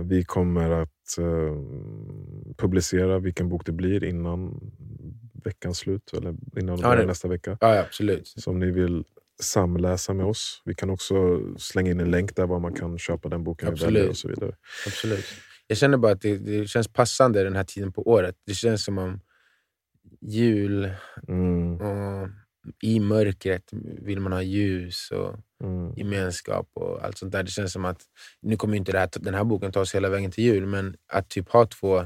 vi 0.04 0.24
kommer 0.26 0.70
att 0.70 1.18
publicera 2.58 3.20
vilken 3.20 3.50
bok 3.50 3.66
det 3.66 3.72
blir 3.72 4.04
innan 4.04 4.60
veckans 5.44 5.78
slut. 5.78 6.12
Eller 6.14 6.36
innan 6.60 6.80
Ja, 6.80 6.96
nästa 7.06 7.28
vecka. 7.28 7.58
Ja, 7.62 7.80
absolut. 7.80 8.28
Så 8.28 8.52
om 8.52 8.60
ni 8.60 8.72
vill 8.72 9.04
samläsa 9.42 10.14
med 10.14 10.26
oss. 10.26 10.62
Vi 10.66 10.76
kan 10.76 10.90
också 10.90 11.16
slänga 11.58 11.92
in 11.92 12.00
en 12.00 12.12
länk 12.12 12.36
där 12.36 12.46
var 12.48 12.60
man 12.60 12.74
kan 12.74 12.98
köpa 12.98 13.30
den 13.30 13.44
boken 13.44 13.68
vi 13.68 13.74
Absolut. 13.74 13.96
väljer 13.96 14.10
och 14.10 14.18
så 14.18 14.28
vidare. 14.28 14.56
absolut. 14.88 15.26
Jag 15.68 15.78
känner 15.78 15.98
bara 15.98 16.12
att 16.12 16.22
det, 16.22 16.38
det 16.38 16.68
känns 16.68 16.88
passande 16.88 17.44
den 17.44 17.56
här 17.56 17.64
tiden 17.64 17.92
på 17.94 18.08
året. 18.10 18.36
Det 18.46 18.54
känns 18.54 18.84
som 18.84 18.98
om 18.98 19.20
jul 20.22 20.90
Mm, 21.28 21.82
och 21.82 22.30
i 22.82 23.00
mörkret 23.00 23.70
vill 24.02 24.20
man 24.20 24.32
ha 24.32 24.42
ljus 24.42 25.12
och 25.12 25.36
mm, 25.64 25.94
gemenskap 25.96 26.70
och 26.74 27.06
allt 27.06 27.18
sånt 27.18 27.32
där. 27.32 27.44
Det 27.44 27.52
känns 27.52 27.74
som 27.74 27.86
att, 27.86 28.02
nu 28.42 28.58
kommer 28.58 28.78
inte 28.78 28.98
här, 28.98 29.10
den 29.20 29.34
här 29.34 29.44
boken 29.44 29.72
ta 29.72 29.80
oss 29.80 29.96
hela 29.96 30.10
vägen 30.10 30.32
till 30.32 30.44
jul, 30.44 30.66
men 30.66 30.96
att 31.14 31.30
typ 31.30 31.50
ha 31.50 31.66
två 31.66 32.04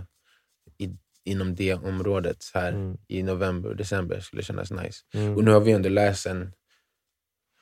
i, 0.78 0.90
inom 1.26 1.56
det 1.56 1.74
området 1.74 2.38
här 2.54 2.72
mm, 2.72 2.98
i 3.08 3.24
november 3.24 3.70
och 3.70 3.76
december 3.76 4.20
skulle 4.20 4.44
kännas 4.44 4.72
nice. 4.72 5.00
mm. 5.14 5.36
Och 5.36 5.44
nu 5.44 5.52
har 5.52 5.60
vi 5.60 5.72
ändå 5.72 5.90
läst 5.90 6.26
en 6.26 6.52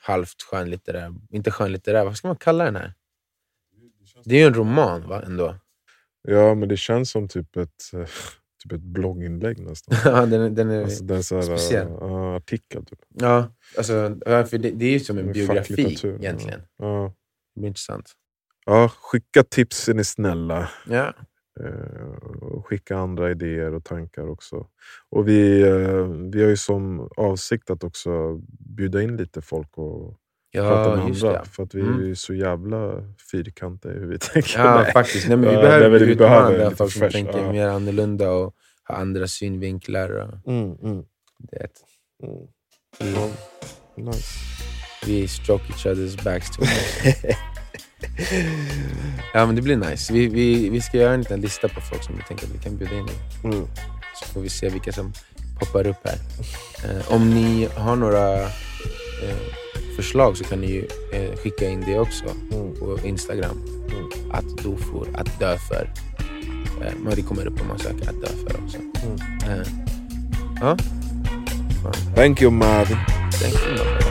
halvt 0.07 0.41
skönlitterär, 0.41 1.13
inte 1.29 1.51
skönlitterär, 1.51 2.05
vad 2.05 2.17
ska 2.17 2.27
man 2.27 2.37
kalla 2.37 2.63
den 2.63 2.75
här? 2.75 2.93
Det 4.25 4.35
är 4.35 4.39
ju 4.39 4.45
en 4.47 4.53
roman 4.53 5.07
va, 5.09 5.21
ändå? 5.21 5.55
Ja, 6.21 6.55
men 6.55 6.69
det 6.69 6.77
känns 6.77 7.11
som 7.11 7.27
typ 7.27 7.57
ett, 7.57 7.93
eh, 7.93 8.05
typ 8.63 8.71
ett 8.71 8.81
blogginlägg 8.81 9.59
nästan. 9.59 9.97
Ja, 10.05 10.25
den, 10.25 10.41
är- 10.41 10.49
den 10.49 10.69
är, 10.71 10.83
Alltså, 10.83 11.03
den 11.03 11.15
här, 11.17 11.41
speciell. 11.41 11.87
ja, 11.99 12.35
artikel. 12.35 12.85
Typ. 12.85 12.99
ja, 13.09 13.53
alltså, 13.77 13.93
för 14.25 14.57
det, 14.57 14.71
det 14.71 14.85
är 14.85 14.91
ju 14.91 14.99
som 14.99 15.17
en 15.17 15.31
biografi 15.31 15.73
facklitteratur, 15.75 16.11
ja. 16.13 16.19
egentligen. 16.19 16.61
Ja. 16.77 17.13
Det 17.55 17.59
blir 17.59 17.67
intressant. 17.67 18.11
Ja, 18.65 18.89
skicka 18.89 19.43
tips 19.43 19.89
är 19.89 19.93
ni 19.93 20.03
snälla. 20.03 20.69
Ja, 20.87 21.13
och 22.41 22.65
skicka 22.67 22.97
andra 22.97 23.31
idéer 23.31 23.73
och 23.73 23.83
tankar 23.83 24.27
också. 24.29 24.67
Och 25.09 25.27
vi, 25.27 25.61
eh, 25.61 26.05
vi 26.31 26.41
har 26.43 26.49
ju 26.49 26.57
som 26.57 27.09
avsikt 27.17 27.69
att 27.69 27.83
också 27.83 28.39
bjuda 28.59 29.01
in 29.01 29.17
lite 29.17 29.41
folk 29.41 29.77
och 29.77 30.15
prata 30.53 30.89
med 30.89 30.99
ja 30.99 31.03
andra. 31.03 31.31
det. 31.31 31.45
För 31.51 31.63
att 31.63 31.75
vi 31.75 31.81
Mm. 31.81 31.99
är 32.01 32.05
ju 32.05 32.15
så 32.15 32.33
jävla 32.33 33.03
fyrkantiga 33.31 33.91
i 33.93 33.95
hur 33.99 34.07
vi 34.07 34.19
tänker. 34.33 34.59
Ja, 34.59 34.75
Nej. 34.81 34.91
faktiskt. 34.93 35.27
Nej, 35.27 35.37
men 35.37 35.49
vi 35.49 35.55
Ja, 35.55 35.61
behöver 35.61 35.89
nej, 35.89 35.99
men 35.99 36.07
vi 36.07 36.13
utmana 36.13 36.49
behöver 36.49 36.75
folk 36.75 36.91
som 36.91 37.09
tänker 37.09 37.37
ja. 37.39 37.51
mer 37.51 37.67
annorlunda 37.67 38.31
och 38.31 38.53
har 38.83 38.95
andra 38.95 39.27
synvinklar. 39.27 40.09
Och 40.09 40.47
Mm, 40.51 40.75
mm, 40.83 41.03
det. 41.39 41.69
mm. 42.23 42.47
Ja, 43.15 43.29
nice. 43.95 44.37
vi 45.05 45.27
stroke 45.27 45.63
each 45.69 45.85
other's 45.85 46.23
backs 46.23 46.49
too 46.57 46.61
much. 46.65 47.25
Ja 49.33 49.45
men 49.45 49.55
det 49.55 49.61
blir 49.61 49.75
nice. 49.77 50.13
Vi, 50.13 50.27
vi, 50.27 50.69
vi 50.69 50.81
ska 50.81 50.97
göra 50.97 51.13
en 51.13 51.19
liten 51.19 51.41
lista 51.41 51.67
på 51.67 51.81
folk 51.81 52.03
som 52.03 52.15
vi 52.15 52.21
tänker 52.23 52.45
att 52.47 52.53
vi 52.53 52.57
kan 52.63 52.77
bjuda 52.77 52.95
in. 52.97 53.07
Mm. 53.43 53.67
Så 54.19 54.25
får 54.33 54.41
vi 54.41 54.49
se 54.49 54.69
vilka 54.69 54.91
som 54.91 55.13
poppar 55.59 55.87
upp 55.87 55.97
här. 56.05 56.17
Eh, 56.85 57.11
om 57.13 57.29
ni 57.29 57.67
har 57.75 57.95
några 57.95 58.41
eh, 58.43 59.37
förslag 59.95 60.37
så 60.37 60.43
kan 60.43 60.61
ni 60.61 60.67
ju 60.71 60.87
eh, 61.13 61.35
skicka 61.37 61.69
in 61.69 61.81
det 61.87 61.99
också 61.99 62.25
Mm. 62.25 62.75
på 62.79 62.99
Instagram. 63.07 63.61
Mm. 63.91 64.31
Att 64.31 64.63
do 64.63 64.77
for, 64.77 65.07
att 65.13 65.39
dö 65.39 65.57
för. 65.57 65.93
Eh, 66.85 67.15
det 67.15 67.21
kommer 67.21 67.45
upp 67.47 67.61
om 67.61 67.67
man 67.67 67.79
söker 67.79 68.09
att 68.09 68.21
dö 68.21 68.27
för 68.27 68.63
också. 68.63 68.77
Mm. 68.77 69.59
Eh, 69.61 69.67
ja, 70.61 70.77
Thank 72.15 72.41
you 72.41 72.51
Marvin. 72.51 72.97
thank 73.31 73.53
you. 73.67 73.77
man. 73.77 74.06